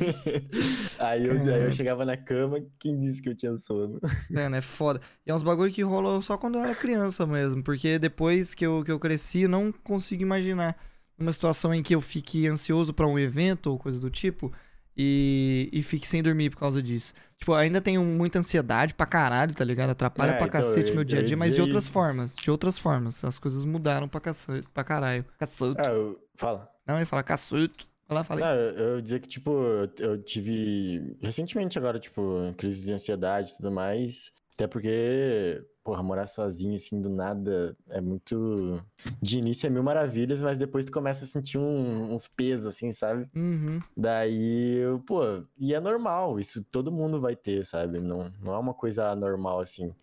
aí, 0.98 1.26
eu, 1.26 1.32
aí 1.54 1.62
eu 1.62 1.72
chegava 1.72 2.04
na 2.04 2.16
cama, 2.16 2.58
quem 2.78 2.98
disse 2.98 3.22
que 3.22 3.28
eu 3.28 3.34
tinha 3.36 3.56
sono? 3.56 4.00
É, 4.34 4.48
né? 4.48 4.60
Foda. 4.60 5.00
E 5.26 5.30
é 5.30 5.34
uns 5.34 5.42
bagulho 5.42 5.72
que 5.72 5.82
rolou 5.82 6.20
só 6.22 6.36
quando 6.36 6.56
eu 6.58 6.62
era 6.64 6.74
criança 6.74 7.26
mesmo. 7.26 7.62
Porque 7.62 7.98
depois 7.98 8.54
que 8.54 8.66
eu, 8.66 8.82
que 8.84 8.90
eu 8.92 8.98
cresci, 8.98 9.42
eu 9.42 9.48
não 9.48 9.70
consigo 9.72 10.22
imaginar 10.22 10.76
uma 11.18 11.32
situação 11.32 11.72
em 11.72 11.82
que 11.82 11.94
eu 11.94 12.00
fique 12.00 12.46
ansioso 12.46 12.92
pra 12.92 13.06
um 13.06 13.18
evento 13.18 13.70
ou 13.70 13.78
coisa 13.78 14.00
do 14.00 14.10
tipo 14.10 14.52
e, 14.96 15.68
e 15.72 15.82
fique 15.82 16.06
sem 16.06 16.22
dormir 16.22 16.50
por 16.50 16.58
causa 16.58 16.82
disso. 16.82 17.12
Tipo, 17.38 17.52
eu 17.52 17.56
ainda 17.56 17.80
tenho 17.80 18.02
muita 18.02 18.38
ansiedade 18.38 18.94
pra 18.94 19.06
caralho, 19.06 19.52
tá 19.54 19.64
ligado? 19.64 19.90
Atrapalha 19.90 20.30
É, 20.32 20.36
pra 20.38 20.46
então, 20.46 20.60
cacete 20.62 20.90
eu- 20.90 20.94
meu 20.94 21.04
dia 21.04 21.20
a 21.20 21.22
dia, 21.22 21.36
mas 21.36 21.54
de 21.54 21.60
outras 21.60 21.84
isso. 21.84 21.92
formas. 21.92 22.36
De 22.36 22.50
outras 22.50 22.78
formas. 22.78 23.22
As 23.24 23.38
coisas 23.38 23.64
mudaram 23.64 24.08
pra, 24.08 24.20
cacete, 24.20 24.68
pra 24.72 24.84
caralho. 24.84 25.24
Cacete. 25.38 25.80
Ah, 25.80 25.90
eu, 25.90 26.18
fala. 26.36 26.68
Não, 26.86 26.96
ele 26.96 27.06
fala 27.06 27.22
cacete. 27.22 27.88
Vai 28.08 28.18
lá, 28.18 28.24
fala. 28.24 28.40
Não, 28.40 28.54
eu, 28.54 28.70
eu 28.76 28.96
ia 28.96 29.02
dizer 29.02 29.20
que, 29.20 29.28
tipo, 29.28 29.50
eu 29.98 30.22
tive 30.22 31.16
recentemente 31.22 31.78
agora, 31.78 31.98
tipo, 31.98 32.52
crise 32.56 32.84
de 32.86 32.92
ansiedade 32.92 33.50
e 33.52 33.56
tudo 33.56 33.70
mais. 33.72 34.30
Até 34.54 34.66
porque, 34.66 35.60
porra, 35.84 36.02
morar 36.02 36.26
sozinho, 36.26 36.74
assim, 36.74 37.00
do 37.00 37.10
nada, 37.10 37.76
é 37.90 38.00
muito. 38.00 38.82
De 39.22 39.38
início 39.38 39.66
é 39.66 39.70
mil 39.70 39.82
maravilhas, 39.82 40.42
mas 40.42 40.56
depois 40.56 40.86
tu 40.86 40.90
começa 40.92 41.24
a 41.24 41.26
sentir 41.28 41.58
um- 41.58 42.12
uns 42.14 42.26
pesos, 42.26 42.66
assim, 42.66 42.90
sabe? 42.90 43.28
Uhum. 43.36 43.78
Daí, 43.96 44.76
eu, 44.78 44.98
pô, 45.00 45.20
e 45.58 45.74
é 45.74 45.80
normal, 45.80 46.40
isso 46.40 46.64
todo 46.64 46.90
mundo 46.90 47.20
vai 47.20 47.36
ter, 47.36 47.66
sabe? 47.66 48.00
Não, 48.00 48.32
não 48.42 48.54
é 48.54 48.58
uma 48.58 48.72
coisa 48.74 49.08
anormal, 49.10 49.60
assim. 49.60 49.94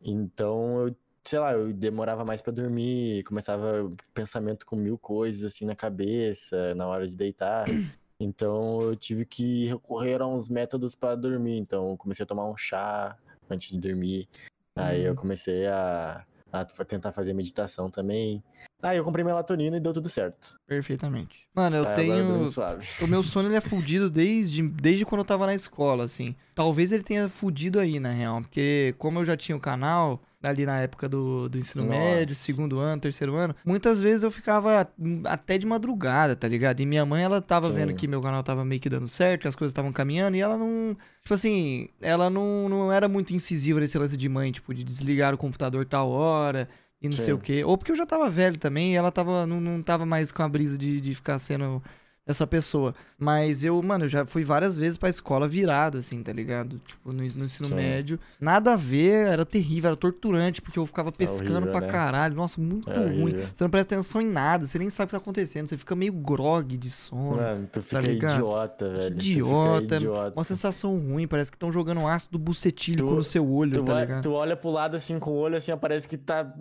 Então, 0.00 0.86
eu, 0.88 0.96
sei 1.24 1.38
lá, 1.38 1.52
eu 1.54 1.72
demorava 1.72 2.24
mais 2.24 2.42
pra 2.42 2.52
dormir, 2.52 3.22
começava 3.24 3.90
pensamento 4.12 4.66
com 4.66 4.76
mil 4.76 4.98
coisas, 4.98 5.44
assim, 5.44 5.64
na 5.64 5.74
cabeça, 5.76 6.74
na 6.74 6.86
hora 6.86 7.06
de 7.08 7.16
deitar. 7.16 7.64
Então, 8.24 8.80
eu 8.82 8.94
tive 8.94 9.24
que 9.26 9.66
recorrer 9.66 10.22
a 10.22 10.26
uns 10.28 10.48
métodos 10.48 10.94
pra 10.94 11.16
dormir. 11.16 11.58
Então, 11.58 11.90
eu 11.90 11.96
comecei 11.96 12.22
a 12.22 12.26
tomar 12.26 12.44
um 12.48 12.56
chá 12.56 13.18
antes 13.50 13.68
de 13.70 13.80
dormir. 13.80 14.28
Aí, 14.76 15.02
eu 15.04 15.10
Uhum. 15.10 15.16
comecei 15.16 15.66
a, 15.66 16.24
a 16.52 16.64
tentar 16.64 17.12
fazer 17.12 17.34
meditação 17.34 17.90
também. 17.90 18.42
Aí, 18.82 18.96
eu 18.96 19.04
comprei 19.04 19.24
melatonina 19.24 19.76
e 19.76 19.80
deu 19.80 19.92
tudo 19.92 20.08
certo. 20.08 20.56
Perfeitamente. 20.66 21.46
Mano, 21.54 21.76
eu 21.76 21.84
eu 21.84 21.94
tenho. 21.94 22.46
suave. 22.46 22.86
O 23.02 23.06
meu 23.06 23.22
sono 23.22 23.48
ele 23.48 23.56
é 23.56 23.60
fudido 23.60 24.08
desde, 24.10 24.62
desde 24.62 25.04
quando 25.04 25.20
eu 25.20 25.24
tava 25.24 25.46
na 25.46 25.54
escola, 25.54 26.04
assim. 26.04 26.34
Talvez 26.54 26.90
ele 26.92 27.02
tenha 27.02 27.28
fudido 27.28 27.78
aí, 27.78 28.00
na 28.00 28.10
real. 28.10 28.40
Porque 28.42 28.94
como 28.98 29.18
eu 29.20 29.24
já 29.24 29.36
tinha 29.36 29.56
o 29.56 29.60
canal, 29.60 30.20
ali 30.50 30.66
na 30.66 30.80
época 30.80 31.08
do, 31.08 31.48
do 31.48 31.58
ensino 31.58 31.84
Nossa. 31.84 31.98
médio, 31.98 32.34
segundo 32.34 32.78
ano, 32.78 33.00
terceiro 33.00 33.34
ano, 33.34 33.54
muitas 33.64 34.00
vezes 34.00 34.22
eu 34.22 34.30
ficava 34.30 34.88
hum, 34.98 35.22
até 35.24 35.56
de 35.58 35.66
madrugada, 35.66 36.34
tá 36.34 36.48
ligado? 36.48 36.80
E 36.80 36.86
minha 36.86 37.04
mãe, 37.06 37.22
ela 37.22 37.40
tava 37.40 37.68
Sim. 37.68 37.74
vendo 37.74 37.94
que 37.94 38.08
meu 38.08 38.20
canal 38.20 38.42
tava 38.42 38.64
meio 38.64 38.80
que 38.80 38.88
dando 38.88 39.08
certo, 39.08 39.42
que 39.42 39.48
as 39.48 39.56
coisas 39.56 39.72
estavam 39.72 39.92
caminhando, 39.92 40.36
e 40.36 40.40
ela 40.40 40.56
não. 40.56 40.96
Tipo 41.22 41.34
assim, 41.34 41.88
ela 42.00 42.28
não, 42.28 42.68
não 42.68 42.92
era 42.92 43.08
muito 43.08 43.34
incisiva 43.34 43.80
nesse 43.80 43.96
lance 43.98 44.16
de 44.16 44.28
mãe, 44.28 44.50
tipo, 44.50 44.74
de 44.74 44.82
desligar 44.82 45.34
o 45.34 45.38
computador 45.38 45.84
tal 45.86 46.10
hora. 46.10 46.68
E 47.00 47.06
não 47.06 47.12
sei 47.12 47.26
Sim. 47.26 47.32
o 47.32 47.38
quê. 47.38 47.64
Ou 47.64 47.76
porque 47.76 47.90
eu 47.90 47.96
já 47.96 48.06
tava 48.06 48.30
velho 48.30 48.56
também 48.56 48.92
e 48.92 48.94
ela 48.94 49.10
tava, 49.10 49.44
não, 49.44 49.60
não 49.60 49.82
tava 49.82 50.06
mais 50.06 50.30
com 50.30 50.40
a 50.40 50.48
brisa 50.48 50.78
de, 50.78 51.00
de 51.00 51.14
ficar 51.16 51.36
sendo 51.40 51.82
essa 52.26 52.46
pessoa. 52.46 52.94
Mas 53.18 53.62
eu, 53.64 53.80
mano, 53.82 54.04
eu 54.04 54.08
já 54.08 54.24
fui 54.26 54.44
várias 54.44 54.76
vezes 54.76 54.96
pra 54.96 55.08
escola 55.08 55.48
virado, 55.48 55.98
assim, 55.98 56.22
tá 56.22 56.32
ligado? 56.32 56.80
Tipo, 56.86 57.12
no, 57.12 57.18
no 57.22 57.44
ensino 57.44 57.68
Sim. 57.68 57.74
médio. 57.74 58.18
Nada 58.40 58.72
a 58.72 58.76
ver, 58.76 59.26
era 59.28 59.44
terrível, 59.44 59.88
era 59.88 59.96
torturante, 59.96 60.60
porque 60.62 60.78
eu 60.78 60.86
ficava 60.86 61.10
pescando 61.12 61.54
horrível, 61.54 61.72
pra 61.72 61.80
né? 61.82 61.88
caralho. 61.88 62.34
Nossa, 62.34 62.60
muito 62.60 62.90
É 62.90 62.96
ruim. 62.96 63.22
horrível. 63.22 63.46
Você 63.52 63.64
não 63.64 63.70
presta 63.70 63.94
atenção 63.94 64.20
em 64.20 64.26
nada, 64.26 64.66
você 64.66 64.78
nem 64.78 64.90
sabe 64.90 65.04
o 65.04 65.08
que 65.08 65.12
tá 65.16 65.18
acontecendo. 65.18 65.68
Você 65.68 65.76
fica 65.78 65.94
meio 65.96 66.12
grog 66.12 66.76
de 66.76 66.90
sono. 66.90 67.36
Mano, 67.36 67.68
tu 67.70 67.82
fica 67.82 68.00
ligado? 68.00 68.32
idiota, 68.34 68.88
velho. 68.88 69.14
Idiota, 69.16 69.96
idiota. 69.96 70.38
Uma 70.38 70.44
sensação 70.44 70.96
ruim, 70.98 71.26
parece 71.28 71.50
que 71.50 71.56
estão 71.56 71.72
jogando 71.72 72.06
ácido 72.06 72.38
bucetílico 72.38 73.08
Tu- 73.08 73.14
no 73.14 73.24
seu 73.24 73.48
olho, 73.48 73.72
Tu, 73.72 73.84
tá 73.84 73.92
vai- 73.92 74.02
ligado? 74.02 74.22
tu 74.22 74.32
olha 74.32 74.56
pro 74.56 74.70
lado 74.70 74.96
assim 74.96 75.18
com 75.18 75.30
o 75.30 75.34
olho, 75.34 75.56
assim, 75.56 75.76
parece 75.76 76.08
que 76.08 76.16
tá 76.16 76.52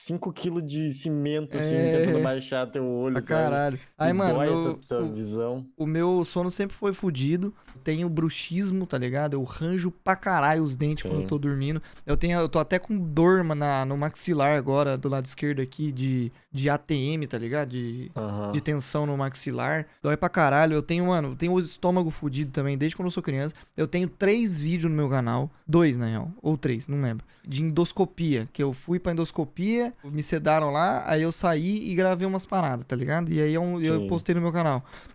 5kg 0.00 0.60
de 0.62 0.90
cimento, 0.92 1.56
assim, 1.56 1.76
É. 1.76 1.98
tentando 2.04 2.22
baixar 2.22 2.66
teu 2.70 2.84
olho, 2.84 3.14
Pra 3.14 3.22
sabe? 3.22 3.42
caralho. 3.42 3.78
Aí, 3.98 4.12
mano, 4.12 4.40
a 4.40 4.67
eu- 4.68 4.80
tua, 4.88 5.02
o- 5.02 5.12
visão. 5.12 5.66
O 5.76 5.86
meu 5.86 6.24
sono 6.24 6.50
sempre 6.50 6.76
foi 6.76 6.92
fudido. 6.92 7.52
Tenho 7.84 8.08
bruxismo, 8.08 8.86
tá 8.86 8.96
ligado? 8.98 9.34
Eu 9.34 9.42
ranjo 9.42 9.90
pra 9.90 10.14
caralho 10.16 10.62
os 10.62 10.76
dentes 10.76 11.02
quando 11.02 11.14
eu 11.16 11.20
Sim. 11.22 11.26
tô 11.26 11.38
dormindo. 11.38 11.82
Eu 12.06 12.16
tenho, 12.16 12.38
eu 12.38 12.48
tô 12.48 12.58
até 12.58 12.78
com 12.78 12.96
dor 12.98 13.42
na, 13.44 13.84
no 13.84 13.96
maxilar 13.96 14.56
agora, 14.56 14.96
do 14.96 15.08
lado 15.08 15.26
esquerdo 15.26 15.60
aqui, 15.60 15.90
de, 15.92 16.32
de 16.52 16.68
ATM, 16.70 17.26
tá 17.28 17.38
ligado? 17.38 17.68
De, 17.70 18.10
de 18.52 18.60
tensão 18.60 19.06
no 19.06 19.16
maxilar. 19.16 19.86
Dói 20.02 20.16
pra 20.16 20.28
caralho. 20.28 20.74
Eu 20.74 20.82
tenho, 20.82 21.06
mano, 21.06 21.28
eu 21.30 21.36
tenho 21.36 21.52
o 21.52 21.60
estômago 21.60 22.10
fudido 22.10 22.50
também, 22.50 22.76
desde 22.76 22.96
quando 22.96 23.06
eu 23.06 23.10
sou 23.12 23.22
criança. 23.22 23.54
Eu 23.76 23.86
tenho 23.86 24.08
três 24.08 24.58
vídeos 24.60 24.90
no 24.90 24.96
meu 24.96 25.08
canal. 25.08 25.50
Dois, 25.66 25.96
na 25.96 26.06
real. 26.06 26.30
Ou 26.42 26.56
três, 26.56 26.86
não 26.88 27.00
lembro. 27.00 27.24
De 27.46 27.62
endoscopia. 27.62 28.48
Que 28.52 28.62
eu 28.62 28.72
fui 28.72 28.98
pra 28.98 29.12
endoscopia, 29.12 29.92
me 30.04 30.22
sedaram 30.22 30.70
lá, 30.70 31.04
aí 31.06 31.22
eu 31.22 31.32
saí 31.32 31.90
e 31.90 31.94
gravei 31.94 32.26
umas 32.26 32.44
paradas, 32.44 32.84
tá 32.84 32.94
ligado? 32.96 33.30
E 33.32 33.40
aí 33.40 33.54
eu, 33.54 33.62
eu 33.82 34.00
Sim. 34.02 34.06
postei 34.06 34.34
no 34.34 34.40
meu 34.40 34.52
canal. 34.52 34.57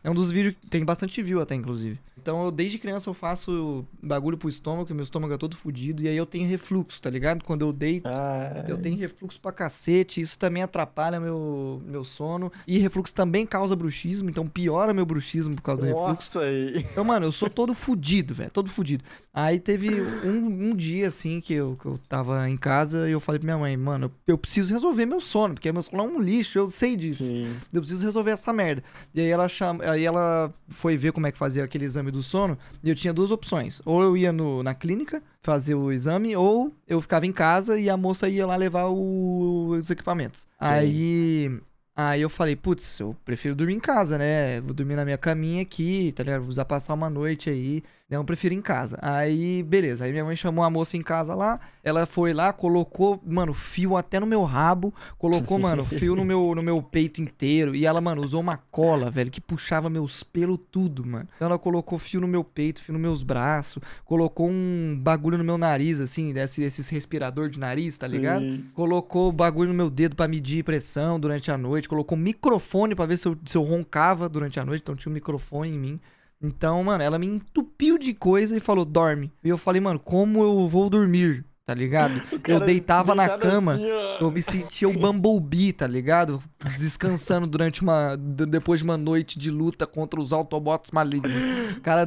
É 0.03 0.09
um 0.09 0.13
dos 0.13 0.31
vídeos 0.31 0.55
que 0.59 0.67
tem 0.67 0.83
bastante 0.83 1.21
view 1.21 1.41
até, 1.41 1.55
inclusive. 1.55 1.99
Então, 2.23 2.45
eu, 2.45 2.51
desde 2.51 2.77
criança 2.77 3.09
eu 3.09 3.13
faço 3.13 3.85
bagulho 4.01 4.37
pro 4.37 4.47
estômago, 4.47 4.93
meu 4.93 5.03
estômago 5.03 5.33
é 5.33 5.37
todo 5.37 5.57
fudido. 5.57 6.01
E 6.01 6.07
aí 6.07 6.15
eu 6.15 6.25
tenho 6.25 6.47
refluxo, 6.47 7.01
tá 7.01 7.09
ligado? 7.09 7.43
Quando 7.43 7.63
eu 7.63 7.73
deito, 7.73 8.07
Ah, 8.07 8.63
eu 8.65 8.77
tenho 8.77 8.97
refluxo 8.97 9.37
pra 9.41 9.51
cacete, 9.51 10.21
isso 10.21 10.39
também 10.39 10.63
atrapalha 10.63 11.19
meu, 11.19 11.81
meu 11.85 12.05
sono. 12.05 12.49
E 12.65 12.77
refluxo 12.77 13.13
também 13.13 13.45
causa 13.45 13.75
bruxismo, 13.75 14.29
então 14.29 14.47
piora 14.47 14.93
meu 14.93 15.05
bruxismo 15.05 15.53
por 15.53 15.61
causa 15.61 15.81
do 15.81 15.87
refluxo. 15.87 16.07
Nossa, 16.07 16.41
aí. 16.41 16.85
Então, 16.93 17.03
mano, 17.03 17.25
eu 17.25 17.31
sou 17.33 17.49
todo 17.49 17.73
fudido, 17.73 18.33
velho, 18.33 18.51
todo 18.51 18.69
fudido. 18.69 19.03
Aí 19.33 19.59
teve 19.59 19.89
um, 20.23 20.69
um 20.69 20.75
dia, 20.75 21.09
assim, 21.09 21.41
que 21.41 21.53
eu, 21.53 21.75
que 21.75 21.87
eu 21.87 21.99
tava 22.07 22.49
em 22.49 22.55
casa 22.55 23.09
e 23.09 23.11
eu 23.11 23.19
falei 23.19 23.39
pra 23.39 23.47
minha 23.47 23.57
mãe, 23.57 23.75
mano, 23.75 24.05
eu, 24.05 24.33
eu 24.33 24.37
preciso 24.37 24.73
resolver 24.73 25.05
meu 25.05 25.19
sono, 25.19 25.55
porque 25.55 25.71
meu 25.73 25.83
sono 25.83 26.03
é 26.03 26.05
um 26.05 26.19
lixo, 26.21 26.57
eu 26.57 26.71
sei 26.71 26.95
disso. 26.95 27.25
Sim. 27.25 27.53
Eu 27.73 27.81
preciso 27.81 28.05
resolver 28.05 28.31
essa 28.31 28.53
merda. 28.53 28.81
E 29.13 29.19
aí 29.19 29.32
ela 29.33 29.49
chama, 29.49 29.83
aí 29.83 30.05
ela 30.05 30.51
foi 30.69 30.95
ver 30.95 31.11
como 31.11 31.27
é 31.27 31.31
que 31.31 31.37
fazia 31.37 31.63
aquele 31.63 31.85
exame 31.85 32.11
do 32.11 32.21
sono, 32.23 32.57
e 32.83 32.89
eu 32.89 32.95
tinha 32.95 33.13
duas 33.13 33.31
opções. 33.31 33.81
Ou 33.85 34.01
eu 34.03 34.15
ia 34.15 34.31
no, 34.31 34.63
na 34.63 34.73
clínica 34.73 35.21
fazer 35.41 35.75
o 35.75 35.91
exame, 35.91 36.35
ou 36.35 36.71
eu 36.87 37.01
ficava 37.01 37.25
em 37.25 37.31
casa 37.31 37.77
e 37.79 37.89
a 37.89 37.97
moça 37.97 38.29
ia 38.29 38.45
lá 38.45 38.55
levar 38.55 38.85
o- 38.87 39.69
os 39.71 39.89
equipamentos. 39.89 40.41
Sim. 40.61 40.69
Aí 40.73 41.51
Aí 41.95 42.21
eu 42.23 42.29
falei, 42.29 42.55
putz, 42.55 42.99
eu 42.99 43.15
prefiro 43.23 43.53
dormir 43.55 43.75
em 43.75 43.79
casa, 43.79 44.17
né? 44.17 44.59
Vou 44.61 44.73
dormir 44.73 44.95
na 44.95 45.05
minha 45.05 45.17
caminha 45.17 45.61
aqui, 45.61 46.11
tá 46.15 46.23
ligado? 46.23 46.41
Vou 46.41 46.49
usar 46.49 46.65
passar 46.65 46.91
uma 46.95 47.07
noite 47.07 47.51
aí. 47.51 47.83
Não, 48.09 48.19
eu 48.19 48.25
prefiro 48.25 48.53
em 48.53 48.61
casa. 48.61 48.99
Aí, 49.01 49.63
beleza. 49.63 50.05
Aí 50.05 50.11
minha 50.11 50.25
mãe 50.25 50.35
chamou 50.35 50.63
a 50.63 50.69
moça 50.69 50.97
em 50.97 51.01
casa 51.01 51.33
lá. 51.33 51.59
Ela 51.83 52.05
foi 52.05 52.33
lá, 52.33 52.51
colocou, 52.51 53.19
mano, 53.25 53.53
fio 53.53 53.95
até 53.97 54.19
no 54.19 54.27
meu 54.27 54.43
rabo. 54.43 54.93
Colocou, 55.17 55.57
mano, 55.57 55.83
fio 55.87 56.15
no 56.15 56.23
meu, 56.23 56.53
no 56.53 56.61
meu 56.61 56.81
peito 56.81 57.21
inteiro. 57.21 57.73
E 57.73 57.85
ela, 57.85 58.01
mano, 58.01 58.21
usou 58.21 58.41
uma 58.41 58.57
cola, 58.57 59.09
velho, 59.09 59.31
que 59.31 59.41
puxava 59.41 59.89
meus 59.89 60.21
pelos 60.21 60.59
tudo, 60.69 61.05
mano. 61.05 61.27
Então 61.35 61.47
ela 61.47 61.57
colocou 61.57 61.97
fio 61.97 62.21
no 62.21 62.27
meu 62.27 62.43
peito, 62.43 62.83
fio 62.83 62.93
nos 62.93 63.01
meus 63.01 63.23
braços. 63.23 63.81
Colocou 64.05 64.49
um 64.49 64.99
bagulho 65.01 65.37
no 65.37 65.43
meu 65.43 65.57
nariz, 65.57 65.99
assim, 65.99 66.33
desse, 66.33 66.61
esses 66.61 66.89
respirador 66.89 67.49
de 67.49 67.57
nariz, 67.57 67.97
tá 67.97 68.07
ligado? 68.07 68.41
Sim. 68.41 68.65
Colocou 68.73 69.31
bagulho 69.31 69.69
no 69.69 69.75
meu 69.75 69.89
dedo 69.89 70.15
pra 70.15 70.27
medir 70.27 70.63
pressão 70.63 71.19
durante 71.19 71.49
a 71.49 71.57
noite. 71.57 71.89
Colocou 71.89 72.17
microfone 72.17 72.95
pra 72.95 73.05
ver 73.05 73.17
se 73.17 73.27
eu, 73.27 73.37
se 73.45 73.57
eu 73.57 73.63
roncava 73.63 74.27
durante 74.27 74.59
a 74.59 74.65
noite. 74.65 74.81
Então 74.81 74.95
tinha 74.95 75.09
um 75.09 75.15
microfone 75.15 75.69
em 75.69 75.79
mim. 75.79 75.99
Então, 76.43 76.83
mano, 76.83 77.01
ela 77.03 77.17
me 77.17 77.25
entupiu 77.25 77.97
de 77.97 78.13
coisa 78.13 78.55
e 78.55 78.59
falou, 78.59 78.83
dorme. 78.83 79.31
E 79.43 79.47
eu 79.49 79.57
falei, 79.57 79.79
mano, 79.79 79.97
como 79.99 80.43
eu 80.43 80.67
vou 80.67 80.89
dormir? 80.89 81.45
Tá 81.65 81.73
ligado? 81.73 82.21
Eu 82.45 82.59
deitava 82.59 83.15
na 83.15 83.37
cama. 83.37 83.71
assim. 83.75 83.85
Eu 84.19 84.29
me 84.29 84.41
sentia 84.41 84.89
o 84.89 84.91
Bumblebee, 84.99 85.71
tá 85.71 85.87
ligado? 85.87 86.43
Descansando 86.77 87.47
durante 87.47 87.81
uma. 87.81 88.17
de- 88.17 88.45
Depois 88.45 88.81
de 88.81 88.83
uma 88.83 88.97
noite 88.97 89.39
de 89.39 89.49
luta 89.49 89.87
contra 89.87 90.19
os 90.19 90.33
Autobots 90.33 90.91
malignos. 90.91 91.41
Cara, 91.81 92.05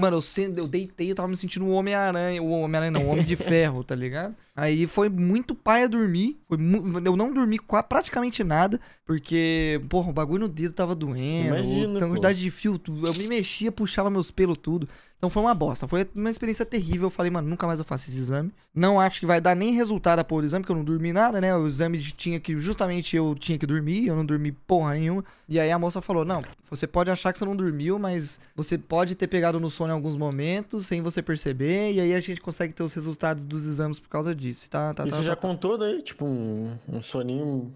mano, 0.00 0.18
eu, 0.18 0.54
eu 0.56 0.66
deitei 0.66 1.10
e 1.10 1.14
tava 1.14 1.28
me 1.28 1.36
sentindo 1.36 1.64
o 1.66 1.70
Homem-Aranha. 1.70 2.42
O 2.42 2.50
Homem-Aranha 2.50 2.90
não, 2.90 3.04
o 3.04 3.08
Homem 3.10 3.24
de 3.24 3.36
Ferro, 3.36 3.84
tá 3.84 3.94
ligado? 3.94 4.34
Aí 4.56 4.86
foi 4.86 5.08
muito 5.10 5.54
paia 5.54 5.86
dormir. 5.88 6.38
Mu- 6.50 6.98
eu 7.04 7.14
não 7.16 7.30
dormi 7.32 7.58
praticamente 7.88 8.42
nada. 8.42 8.80
Porque, 9.04 9.80
porra, 9.88 10.10
o 10.10 10.12
bagulho 10.12 10.40
no 10.42 10.48
dedo 10.48 10.72
tava 10.72 10.94
doendo. 10.94 11.48
Imagina, 11.54 11.92
pô. 12.06 12.06
quantidade 12.08 12.40
de 12.40 12.50
fio, 12.50 12.78
tu- 12.78 13.06
eu 13.06 13.14
me 13.14 13.28
mexia, 13.28 13.70
puxava 13.70 14.10
meus 14.10 14.30
pelos 14.32 14.58
tudo. 14.58 14.88
Então 15.18 15.30
foi 15.30 15.42
uma 15.42 15.54
bosta. 15.54 15.86
Foi 15.88 16.06
uma 16.14 16.28
experiência 16.28 16.66
terrível. 16.66 17.06
Eu 17.06 17.10
falei, 17.10 17.30
mano, 17.30 17.48
nunca 17.48 17.66
mais 17.66 17.78
eu 17.78 17.84
faço 17.84 18.08
esse 18.10 18.18
exame. 18.18 18.52
Não 18.74 19.00
acho 19.00 19.20
que 19.20 19.24
vai 19.26 19.40
dar 19.40 19.54
nem 19.56 19.72
resultado 19.72 20.18
a 20.18 20.24
pôr 20.24 20.42
o 20.42 20.46
exame, 20.46 20.62
porque 20.62 20.72
eu 20.72 20.76
não 20.76 20.84
dormi 20.84 21.10
nada, 21.12 21.40
né? 21.40 21.56
O 21.56 21.66
exame 21.66 21.98
tinha 22.02 22.38
que, 22.38 22.58
justamente 22.58 23.16
eu 23.16 23.34
tinha 23.34 23.58
que 23.58 23.64
dormir, 23.66 24.06
eu 24.08 24.14
não 24.16 24.26
dormi 24.26 24.52
porra 24.52 24.92
nenhuma. 24.94 25.24
E 25.48 25.58
aí 25.58 25.70
a 25.70 25.78
moça 25.78 26.02
falou: 26.02 26.24
não, 26.24 26.42
você 26.68 26.86
pode 26.86 27.10
achar 27.10 27.32
que 27.32 27.38
você 27.38 27.44
não 27.46 27.56
dormiu, 27.56 27.98
mas 27.98 28.38
você 28.54 28.76
pode 28.76 29.14
ter 29.14 29.26
pegado 29.28 29.58
no 29.58 29.70
sono 29.70 29.90
em 29.90 29.94
alguns 29.94 30.16
momentos, 30.18 30.86
sem 30.86 31.00
você 31.00 31.22
perceber, 31.22 31.92
e 31.94 32.00
aí 32.00 32.12
a 32.12 32.20
gente 32.20 32.40
consegue 32.40 32.74
ter 32.74 32.82
os 32.82 32.92
resultados 32.92 33.46
dos 33.46 33.66
exames 33.66 33.98
por 33.98 34.08
causa 34.10 34.34
disso. 34.34 34.45
Tá, 34.70 34.94
tá, 34.94 35.06
Isso 35.06 35.16
tá, 35.16 35.22
já 35.22 35.36
tá, 35.36 35.42
tá. 35.42 35.48
contou 35.48 35.78
daí, 35.78 36.02
tipo, 36.02 36.24
um, 36.24 36.76
um 36.88 37.00
soninho 37.02 37.72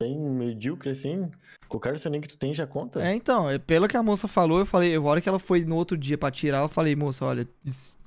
bem 0.00 0.18
medíocre, 0.18 0.90
assim? 0.90 1.30
Qualquer 1.68 1.98
soninho 1.98 2.22
que 2.22 2.28
tu 2.28 2.36
tem 2.38 2.54
já 2.54 2.66
conta? 2.66 3.02
É, 3.02 3.14
então, 3.14 3.48
é, 3.48 3.58
pelo 3.58 3.86
que 3.86 3.96
a 3.96 4.02
moça 4.02 4.26
falou, 4.26 4.58
eu 4.58 4.66
falei, 4.66 4.94
a 4.94 5.00
hora 5.00 5.20
que 5.20 5.28
ela 5.28 5.38
foi 5.38 5.64
no 5.64 5.76
outro 5.76 5.96
dia 5.96 6.16
pra 6.16 6.30
tirar, 6.30 6.62
eu 6.62 6.68
falei, 6.68 6.96
moça, 6.96 7.24
olha, 7.24 7.46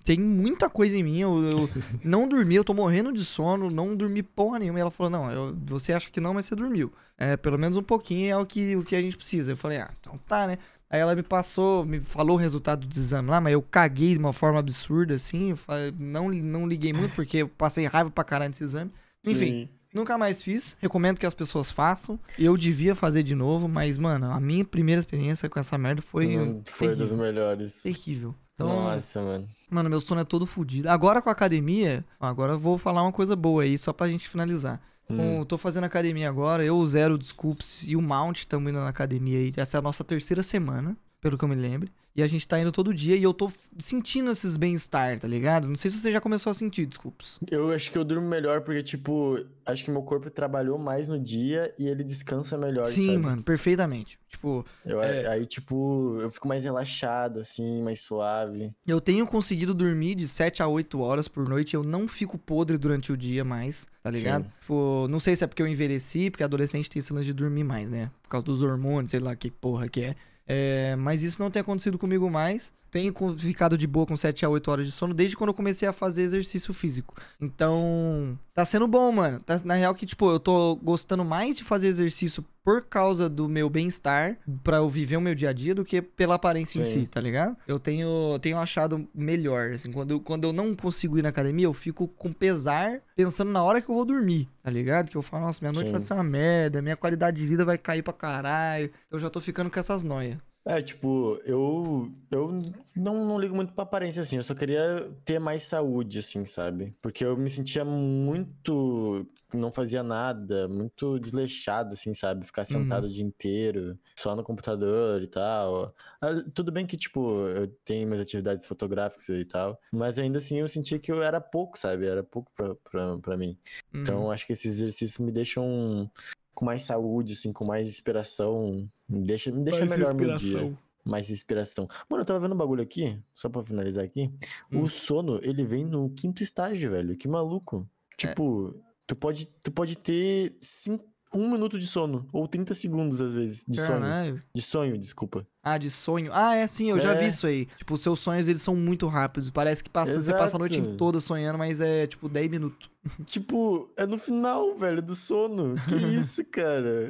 tem 0.04 0.20
muita 0.20 0.70
coisa 0.70 0.98
em 0.98 1.04
mim, 1.04 1.20
eu, 1.20 1.44
eu 1.44 1.70
não 2.04 2.28
dormi, 2.28 2.56
eu 2.56 2.64
tô 2.64 2.74
morrendo 2.74 3.14
de 3.14 3.24
sono, 3.24 3.70
não 3.70 3.96
dormi 3.96 4.22
porra 4.24 4.60
nenhuma. 4.60 4.80
E 4.80 4.82
ela 4.82 4.92
falou, 4.92 5.10
não, 5.10 5.32
eu- 5.32 5.56
você 5.66 5.94
acha 5.94 6.10
que 6.10 6.20
não, 6.20 6.34
mas 6.34 6.46
você 6.46 6.56
dormiu. 6.56 6.92
É, 7.18 7.38
pelo 7.38 7.58
menos 7.60 7.78
um 7.78 7.84
pouquinho 7.84 8.32
é 8.32 8.38
o 8.38 8.46
que, 8.46 8.76
o 8.76 8.84
que 8.84 8.96
a 8.96 9.02
gente 9.02 9.16
precisa. 9.16 9.52
Eu 9.52 9.58
falei, 9.58 9.78
ah, 9.78 9.90
então 10.02 10.18
tá, 10.28 10.48
né? 10.48 10.58
Aí 10.94 11.00
ela 11.00 11.16
me 11.16 11.24
passou, 11.24 11.84
me 11.84 12.00
falou 12.00 12.36
o 12.38 12.40
resultado 12.40 12.86
do 12.86 12.96
exame 13.00 13.28
lá, 13.28 13.42
mas 13.42 13.52
eu 13.54 13.64
caguei 13.64 14.14
de 14.14 14.20
uma 14.20 14.32
forma 14.32 14.60
absurda, 14.60 15.16
assim, 15.16 15.52
não, 15.98 16.30
não 16.30 16.68
liguei 16.68 16.94
muito, 16.94 17.16
porque 17.16 17.38
eu 17.38 17.48
passei 17.50 17.88
raiva 17.88 18.12
pra 18.12 18.24
caralho 18.24 18.50
nesse 18.50 18.64
exame. 18.64 18.92
Enfim, 19.26 19.38
Sim. 19.40 19.70
Nunca 19.92 20.20
mais 20.20 20.44
fiz. 20.44 20.78
Recomendo 20.80 21.20
que 21.20 21.26
as 21.26 21.34
pessoas 21.34 21.72
façam. 21.72 22.20
Eu 22.38 22.56
devia 22.56 22.94
fazer 22.94 23.24
de 23.24 23.34
novo, 23.34 23.68
mas, 23.68 23.98
mano, 23.98 24.32
a 24.32 24.40
minha 24.40 24.64
primeira 24.64 25.00
experiência 25.00 25.50
com 25.50 25.60
essa 25.60 25.80
merda 25.80 26.02
foi, 26.04 26.36
Não 26.36 26.62
foi 26.68 26.96
das 26.96 27.12
melhores. 27.12 27.82
terrível. 27.82 28.36
Então, 28.54 28.68
Nossa, 28.68 29.20
mano. 29.20 29.48
mano, 29.72 29.90
meu 29.90 30.00
sono 30.00 30.22
é 30.22 30.24
todo 30.24 30.46
fodido. 30.46 30.88
Agora 30.90 31.24
com 31.24 31.30
a 31.30 31.32
academia, 31.32 32.06
agora 32.20 32.54
eu 32.54 32.60
vou 32.60 32.78
falar 32.78 33.02
uma 33.02 33.12
coisa 33.12 33.36
boa 33.36 33.64
aí, 33.64 33.80
só 33.80 33.92
pra 33.92 34.08
gente 34.08 34.30
finalizar. 34.30 34.80
Hum. 35.10 35.18
Com- 35.40 35.46
tô 35.46 35.58
fazendo 35.58 35.84
academia 35.84 36.30
agora, 36.30 36.66
eu, 36.66 36.78
o 36.78 36.88
Zero, 36.88 37.16
o 37.16 37.18
Desculpes 37.18 37.84
e 37.88 37.96
o 37.96 38.02
Mount 38.02 38.40
estamos 38.40 38.70
indo 38.70 38.80
na 38.80 38.90
academia 38.90 39.38
aí. 39.38 39.54
Essa 39.58 39.78
é 39.78 39.80
a 39.80 39.82
nossa 39.82 40.04
terceira 40.04 40.42
semana, 40.44 40.98
pelo 41.22 41.38
que 41.38 41.44
eu 41.44 41.50
me 41.50 41.56
lembro. 41.56 41.90
E 42.16 42.22
a 42.22 42.28
gente 42.28 42.48
tá 42.48 42.60
indo 42.60 42.72
todo 42.72 42.94
dia 42.94 43.16
e 43.16 43.24
eu 43.24 43.34
tô 43.34 43.52
sentindo 43.80 44.30
esses 44.30 44.56
bem-estar, 44.56 45.20
tá 45.20 45.28
ligado? 45.28 45.68
Não 45.68 45.76
sei 45.76 45.90
se 45.90 45.98
você 45.98 46.12
já 46.12 46.22
começou 46.22 46.52
a 46.52 46.54
sentir, 46.54 46.86
desculpes. 46.86 47.40
Eu 47.50 47.72
acho 47.72 47.92
que 47.92 47.98
eu 47.98 48.04
durmo 48.04 48.28
melhor 48.28 48.62
porque, 48.62 48.84
tipo, 48.84 49.44
acho 49.66 49.84
que 49.84 49.90
meu 49.90 50.04
corpo 50.04 50.30
trabalhou 50.30 50.78
mais 50.78 51.08
no 51.08 51.20
dia 51.20 51.74
e 51.78 51.88
ele 51.88 52.04
descansa 52.04 52.56
melhor, 52.56 52.86
Sim, 52.86 53.08
sabe? 53.08 53.18
mano, 53.18 53.44
perfeitamente. 53.44 54.20
Tipo, 54.30 54.64
Eu, 54.86 55.02
É. 55.02 55.28
Aí, 55.28 55.46
tipo, 55.48 56.20
eu 56.22 56.30
fico 56.30 56.48
mais 56.48 56.64
relaxado, 56.64 57.40
assim, 57.40 57.82
mais 57.82 58.02
suave. 58.02 58.72
Eu 58.86 59.02
tenho 59.02 59.26
conseguido 59.26 59.74
dormir 59.74 60.14
de 60.14 60.28
7 60.28 60.62
a 60.62 60.68
8 60.68 61.00
horas 61.00 61.28
por 61.28 61.50
noite. 61.50 61.74
Eu 61.74 61.84
não 61.84 62.08
fico 62.08 62.38
podre 62.38 62.78
durante 62.78 63.12
o 63.12 63.18
dia 63.18 63.44
mais, 63.44 63.88
tá 64.04 64.12
ligado? 64.12 64.44
Sim. 64.44 64.50
Tipo, 64.60 65.08
não 65.10 65.20
sei 65.20 65.36
se 65.36 65.44
é 65.44 65.48
porque 65.48 65.64
eu 65.64 65.68
envelheci, 65.68 66.30
porque 66.30 66.44
adolescente 66.44 66.90
tem 66.90 67.00
esse 67.00 67.12
lance 67.12 67.26
de 67.26 67.34
dormir 67.34 67.64
mais, 67.64 67.90
né? 67.90 68.12
Por 68.22 68.30
causa 68.30 68.46
dos 68.46 68.62
hormônios, 68.62 69.10
sei 69.12 69.20
lá 69.20 69.36
que 69.36 69.50
porra 69.50 69.88
que 69.90 70.02
é. 70.02 70.16
É, 70.46 70.96
mas 70.98 71.24
isso 71.24 71.42
não 71.42 71.50
tem 71.52 71.62
acontecido 71.62 71.98
comigo 71.98 72.30
mais. 72.30 72.74
Tenho 72.94 73.12
ficado 73.40 73.76
de 73.76 73.88
boa 73.88 74.06
com 74.06 74.16
7 74.16 74.46
a 74.46 74.50
8 74.50 74.70
horas 74.70 74.86
de 74.86 74.92
sono 74.92 75.16
desde 75.16 75.36
quando 75.36 75.48
eu 75.50 75.54
comecei 75.56 75.88
a 75.88 75.92
fazer 75.92 76.22
exercício 76.22 76.72
físico. 76.76 77.16
Então, 77.42 78.38
tá 78.54 78.64
sendo 78.64 78.88
bom, 78.88 79.12
mano. 79.12 79.40
Tá- 79.40 79.60
na 79.66 79.74
real 79.74 79.96
que, 79.96 80.06
tipo, 80.06 80.30
eu 80.30 80.40
tô 80.40 80.76
gostando 80.76 81.26
mais 81.26 81.56
de 81.58 81.64
fazer 81.64 81.88
exercício 81.88 82.46
por 82.64 82.84
causa 82.84 83.28
do 83.28 83.50
meu 83.50 83.68
bem-estar, 83.68 84.38
pra 84.64 84.78
eu 84.78 84.88
viver 84.88 85.18
o 85.18 85.22
meu 85.22 85.34
dia 85.34 85.50
a 85.50 85.54
dia, 85.54 85.74
do 85.74 85.84
que 85.84 86.04
pela 86.04 86.36
aparência 86.36 86.80
em 86.80 86.84
Sim. 86.86 87.02
si, 87.02 87.08
tá 87.08 87.20
ligado? 87.20 87.58
Eu 87.68 87.80
tenho, 87.80 88.38
tenho 88.40 88.60
achado 88.60 89.08
melhor, 89.14 89.72
assim, 89.72 89.92
quando 89.92 90.12
eu, 90.12 90.20
quando 90.20 90.44
eu 90.44 90.54
não 90.54 90.76
consigo 90.76 91.18
ir 91.18 91.24
na 91.24 91.30
academia, 91.30 91.66
eu 91.66 91.74
fico 91.74 92.08
com 92.08 92.32
pesar, 92.32 93.02
pensando 93.16 93.52
na 93.52 93.64
hora 93.64 93.82
que 93.82 93.90
eu 93.90 93.96
vou 93.96 94.06
dormir, 94.06 94.48
tá 94.62 94.70
ligado? 94.70 95.10
Que 95.10 95.18
eu 95.18 95.24
falo, 95.24 95.48
nossa, 95.48 95.60
minha 95.62 95.74
noite 95.74 95.88
Sim. 95.88 95.92
vai 95.94 96.00
ser 96.00 96.14
uma 96.14 96.24
merda, 96.24 96.80
minha 96.80 96.96
qualidade 96.96 97.42
de 97.42 97.48
vida 97.48 97.66
vai 97.66 97.78
cair 97.78 98.04
pra 98.04 98.14
caralho. 98.14 98.92
Eu 99.12 99.18
já 99.20 99.32
tô 99.32 99.42
ficando 99.42 99.70
com 99.72 99.80
essas 99.80 100.04
noias. 100.04 100.38
É, 100.66 100.82
tipo, 100.82 101.42
eu, 101.44 102.10
eu 102.32 102.62
não, 102.96 103.26
não 103.26 103.38
ligo 103.40 103.54
muito 103.54 103.74
pra 103.74 103.84
aparência, 103.84 104.22
assim. 104.22 104.38
Eu 104.38 104.44
só 104.44 104.56
queria 104.56 105.12
ter 105.26 105.38
mais 105.38 105.66
saúde, 105.66 106.20
assim, 106.20 106.46
sabe? 106.46 106.96
Porque 107.02 107.26
eu 107.26 107.36
me 107.36 107.50
sentia 107.50 107.84
muito. 107.84 109.28
Não 109.54 109.72
fazia 109.72 110.02
nada, 110.02 110.68
muito 110.70 111.20
desleixado, 111.20 111.94
assim, 111.94 112.14
sabe? 112.14 112.46
Ficar 112.46 112.64
sentado 112.64 113.06
o 113.06 113.12
dia 113.12 113.24
inteiro, 113.26 114.00
só 114.18 114.36
no 114.36 114.44
computador 114.44 115.22
e 115.22 115.28
tal. 115.28 115.94
Ah, 116.22 116.30
Tudo 116.54 116.72
bem 116.72 116.86
que, 116.88 116.96
tipo, 116.98 117.36
eu 117.48 117.68
tenho 117.84 118.08
minhas 118.08 118.22
atividades 118.22 118.66
fotográficas 118.66 119.28
e 119.30 119.46
tal, 119.46 119.78
mas 119.92 120.18
ainda 120.18 120.38
assim 120.38 120.60
eu 120.60 120.70
sentia 120.70 120.98
que 120.98 121.12
eu 121.12 121.22
era 121.22 121.42
pouco, 121.42 121.78
sabe? 121.78 122.08
Era 122.08 122.24
pouco 122.24 122.52
pra, 122.56 122.74
pra, 122.76 123.18
pra 123.18 123.38
mim. 123.38 123.58
Hum. 123.94 124.00
Então, 124.00 124.32
acho 124.32 124.48
que 124.48 124.54
esses 124.54 124.76
exercícios 124.76 125.20
me 125.20 125.32
deixam 125.32 126.10
com 126.54 126.66
mais 126.66 126.84
saúde, 126.84 127.34
assim, 127.34 127.52
com 127.52 127.66
mais 127.66 127.88
inspiração. 127.88 128.88
Me 129.08 129.22
deixa, 129.22 129.52
me 129.52 129.64
deixa 129.64 129.86
melhor 129.86 130.14
meu 130.14 130.36
dia. 130.38 130.78
Mais 131.04 131.30
inspiração. 131.30 131.88
Mano, 132.10 132.22
eu 132.22 132.26
tava 132.26 132.40
vendo 132.40 132.54
um 132.56 132.58
bagulho 132.58 132.82
aqui, 132.82 133.20
só 133.36 133.50
pra 133.50 133.64
finalizar 133.64 134.06
aqui. 134.06 134.32
Hum. 134.72 134.84
O 134.84 134.90
sono, 134.90 135.40
ele 135.44 135.64
vem 135.64 135.84
no 135.84 136.10
quinto 136.12 136.42
estágio, 136.42 136.92
velho. 136.92 137.18
Que 137.18 137.28
maluco. 137.28 137.88
É. 138.14 138.28
Tipo, 138.28 138.74
tu, 139.06 139.16
pode, 139.16 139.48
tu 139.48 139.72
pode 139.72 139.98
ter 139.98 140.56
cinco, 140.62 141.06
um 141.36 141.52
minuto 141.52 141.80
de 141.80 141.88
sono, 141.88 142.26
ou 142.32 142.48
30 142.48 142.74
segundos, 142.74 143.20
às 143.22 143.36
vezes, 143.36 143.66
de 143.68 143.78
sonho. 143.78 144.00
Caralho. 144.02 144.44
De 144.54 144.62
sonho, 144.62 144.98
desculpa. 144.98 145.46
Ah, 145.64 145.78
de 145.78 145.90
sonho. 145.90 146.30
Ah, 146.34 146.56
é 146.56 146.68
sim, 146.68 146.90
eu 146.90 147.00
já 147.00 147.14
vi 147.14 147.26
É. 147.26 147.28
isso 147.30 147.48
aí. 147.48 147.68
Tipo, 147.78 147.94
os 147.94 148.02
seus 148.02 148.20
sonhos, 148.20 148.48
eles 148.48 148.62
são 148.62 148.76
muito 148.76 149.08
rápidos. 149.08 149.50
Parece 149.50 149.84
que 149.84 149.90
passa, 149.90 150.20
você 150.22 150.34
passa 150.34 150.56
a 150.58 150.60
noite 150.60 150.82
toda 150.98 151.20
sonhando, 151.20 151.58
mas 151.58 151.80
é 151.82 152.06
tipo 152.08 152.28
10 152.30 152.50
minutos. 152.52 152.90
Tipo, 153.26 153.90
é 153.98 154.06
no 154.06 154.18
final, 154.18 154.76
velho, 154.78 155.02
do 155.02 155.14
sono. 155.16 155.76
Que 155.90 155.96
isso, 156.18 156.44
cara? 156.46 157.10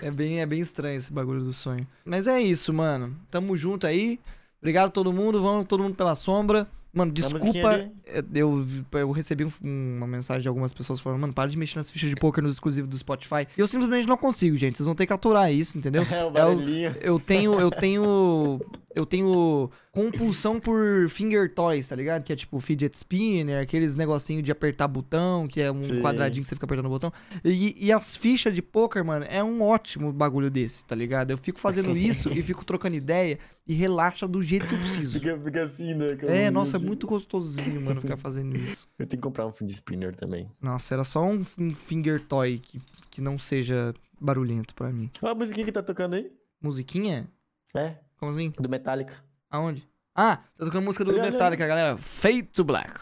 É 0.00 0.10
bem, 0.10 0.40
é 0.40 0.46
bem 0.46 0.60
estranho 0.60 0.96
esse 0.96 1.12
bagulho 1.12 1.42
do 1.44 1.52
sonho. 1.52 1.86
Mas 2.04 2.26
é 2.26 2.40
isso, 2.40 2.72
mano. 2.72 3.14
Tamo 3.30 3.54
junto 3.56 3.86
aí. 3.86 4.18
Obrigado 4.60 4.88
a 4.88 4.90
todo 4.92 5.12
mundo. 5.12 5.42
Vamos 5.42 5.66
todo 5.66 5.82
mundo 5.82 5.94
pela 5.94 6.14
sombra. 6.14 6.66
Mano, 6.94 7.12
desculpa. 7.12 7.74
é, 8.06 8.24
Eu, 8.34 8.64
eu 8.92 9.10
recebi 9.10 9.44
um- 9.44 9.50
uma 9.96 10.06
mensagem 10.06 10.42
de 10.42 10.48
algumas 10.48 10.72
pessoas 10.72 11.00
falando, 11.00 11.20
mano, 11.20 11.32
para 11.32 11.50
de 11.50 11.58
mexer 11.58 11.78
nas 11.78 11.90
fichas 11.90 12.08
de 12.08 12.16
poker 12.16 12.42
nos 12.42 12.54
exclusivos 12.54 12.88
do 12.88 12.96
Spotify. 12.96 13.46
E 13.56 13.60
eu 13.60 13.66
simplesmente 13.66 14.06
não 14.06 14.16
consigo, 14.16 14.56
gente. 14.56 14.76
Vocês 14.76 14.86
vão 14.86 14.94
ter 14.94 15.06
que 15.06 15.12
aturar 15.12 15.52
isso, 15.52 15.76
entendeu? 15.76 16.02
É 16.10 16.22
o 16.22 16.26
É 16.26 16.26
o- 16.26 16.30
barulhinho. 16.30 16.96
Eu 17.00 17.18
tenho, 17.18 17.58
eu 17.60 17.70
tenho 17.70 18.60
Eu 18.96 19.04
tenho 19.04 19.70
compulsão 19.90 20.60
por 20.60 21.08
finger 21.08 21.52
toys, 21.52 21.88
tá 21.88 21.96
ligado? 21.96 22.22
Que 22.22 22.32
é 22.32 22.36
tipo 22.36 22.60
fidget 22.60 22.94
spinner, 22.96 23.60
aqueles 23.60 23.96
negocinho 23.96 24.40
de 24.40 24.52
apertar 24.52 24.86
botão, 24.86 25.48
que 25.48 25.60
é 25.60 25.70
um 25.72 25.82
Sim. 25.82 26.00
quadradinho 26.00 26.44
que 26.44 26.48
você 26.48 26.54
fica 26.54 26.64
apertando 26.66 26.86
o 26.86 26.90
botão. 26.90 27.12
E, 27.44 27.74
e 27.86 27.90
as 27.92 28.14
fichas 28.16 28.54
de 28.54 28.62
poker, 28.62 29.04
mano, 29.04 29.26
é 29.28 29.42
um 29.42 29.62
ótimo 29.62 30.12
bagulho 30.12 30.48
desse, 30.48 30.84
tá 30.84 30.94
ligado? 30.94 31.32
Eu 31.32 31.38
fico 31.38 31.58
fazendo 31.58 31.90
isso 31.98 32.32
e 32.32 32.40
fico 32.40 32.64
trocando 32.64 32.94
ideia 32.94 33.36
e 33.66 33.74
relaxa 33.74 34.28
do 34.28 34.40
jeito 34.42 34.66
que 34.66 34.74
eu 34.74 34.78
preciso. 34.78 35.18
Fica, 35.18 35.38
fica 35.42 35.64
assim, 35.64 35.94
né? 35.94 36.16
É, 36.22 36.50
nossa, 36.50 36.76
é. 36.76 36.80
Muito 36.84 37.06
gostosinho, 37.06 37.80
mano, 37.80 38.00
ficar 38.00 38.16
fazendo 38.18 38.56
isso. 38.56 38.88
Eu 38.98 39.06
tenho 39.06 39.20
que 39.20 39.26
comprar 39.26 39.46
um 39.46 39.52
fidget 39.52 39.74
spinner 39.74 40.14
também. 40.14 40.50
Nossa, 40.60 40.94
era 40.94 41.04
só 41.04 41.24
um, 41.24 41.44
um 41.58 41.74
finger 41.74 42.20
toy 42.26 42.58
que, 42.58 42.78
que 43.10 43.20
não 43.20 43.38
seja 43.38 43.94
barulhento 44.20 44.74
pra 44.74 44.90
mim. 44.92 45.10
Olha 45.22 45.32
a 45.32 45.34
musiquinha 45.34 45.64
que 45.66 45.72
tá 45.72 45.82
tocando 45.82 46.14
aí. 46.14 46.30
Musiquinha? 46.62 47.28
É, 47.74 47.96
Como 48.16 48.32
assim? 48.32 48.52
do 48.58 48.68
Metallica. 48.68 49.14
Aonde? 49.50 49.88
Ah, 50.14 50.36
tá 50.56 50.64
tocando 50.64 50.84
música 50.84 51.04
do 51.04 51.10
Olha, 51.10 51.22
olha, 51.22 51.32
Metallica, 51.32 51.66
galera. 51.66 51.98
Fade 51.98 52.44
to 52.44 52.62
Black. 52.64 53.00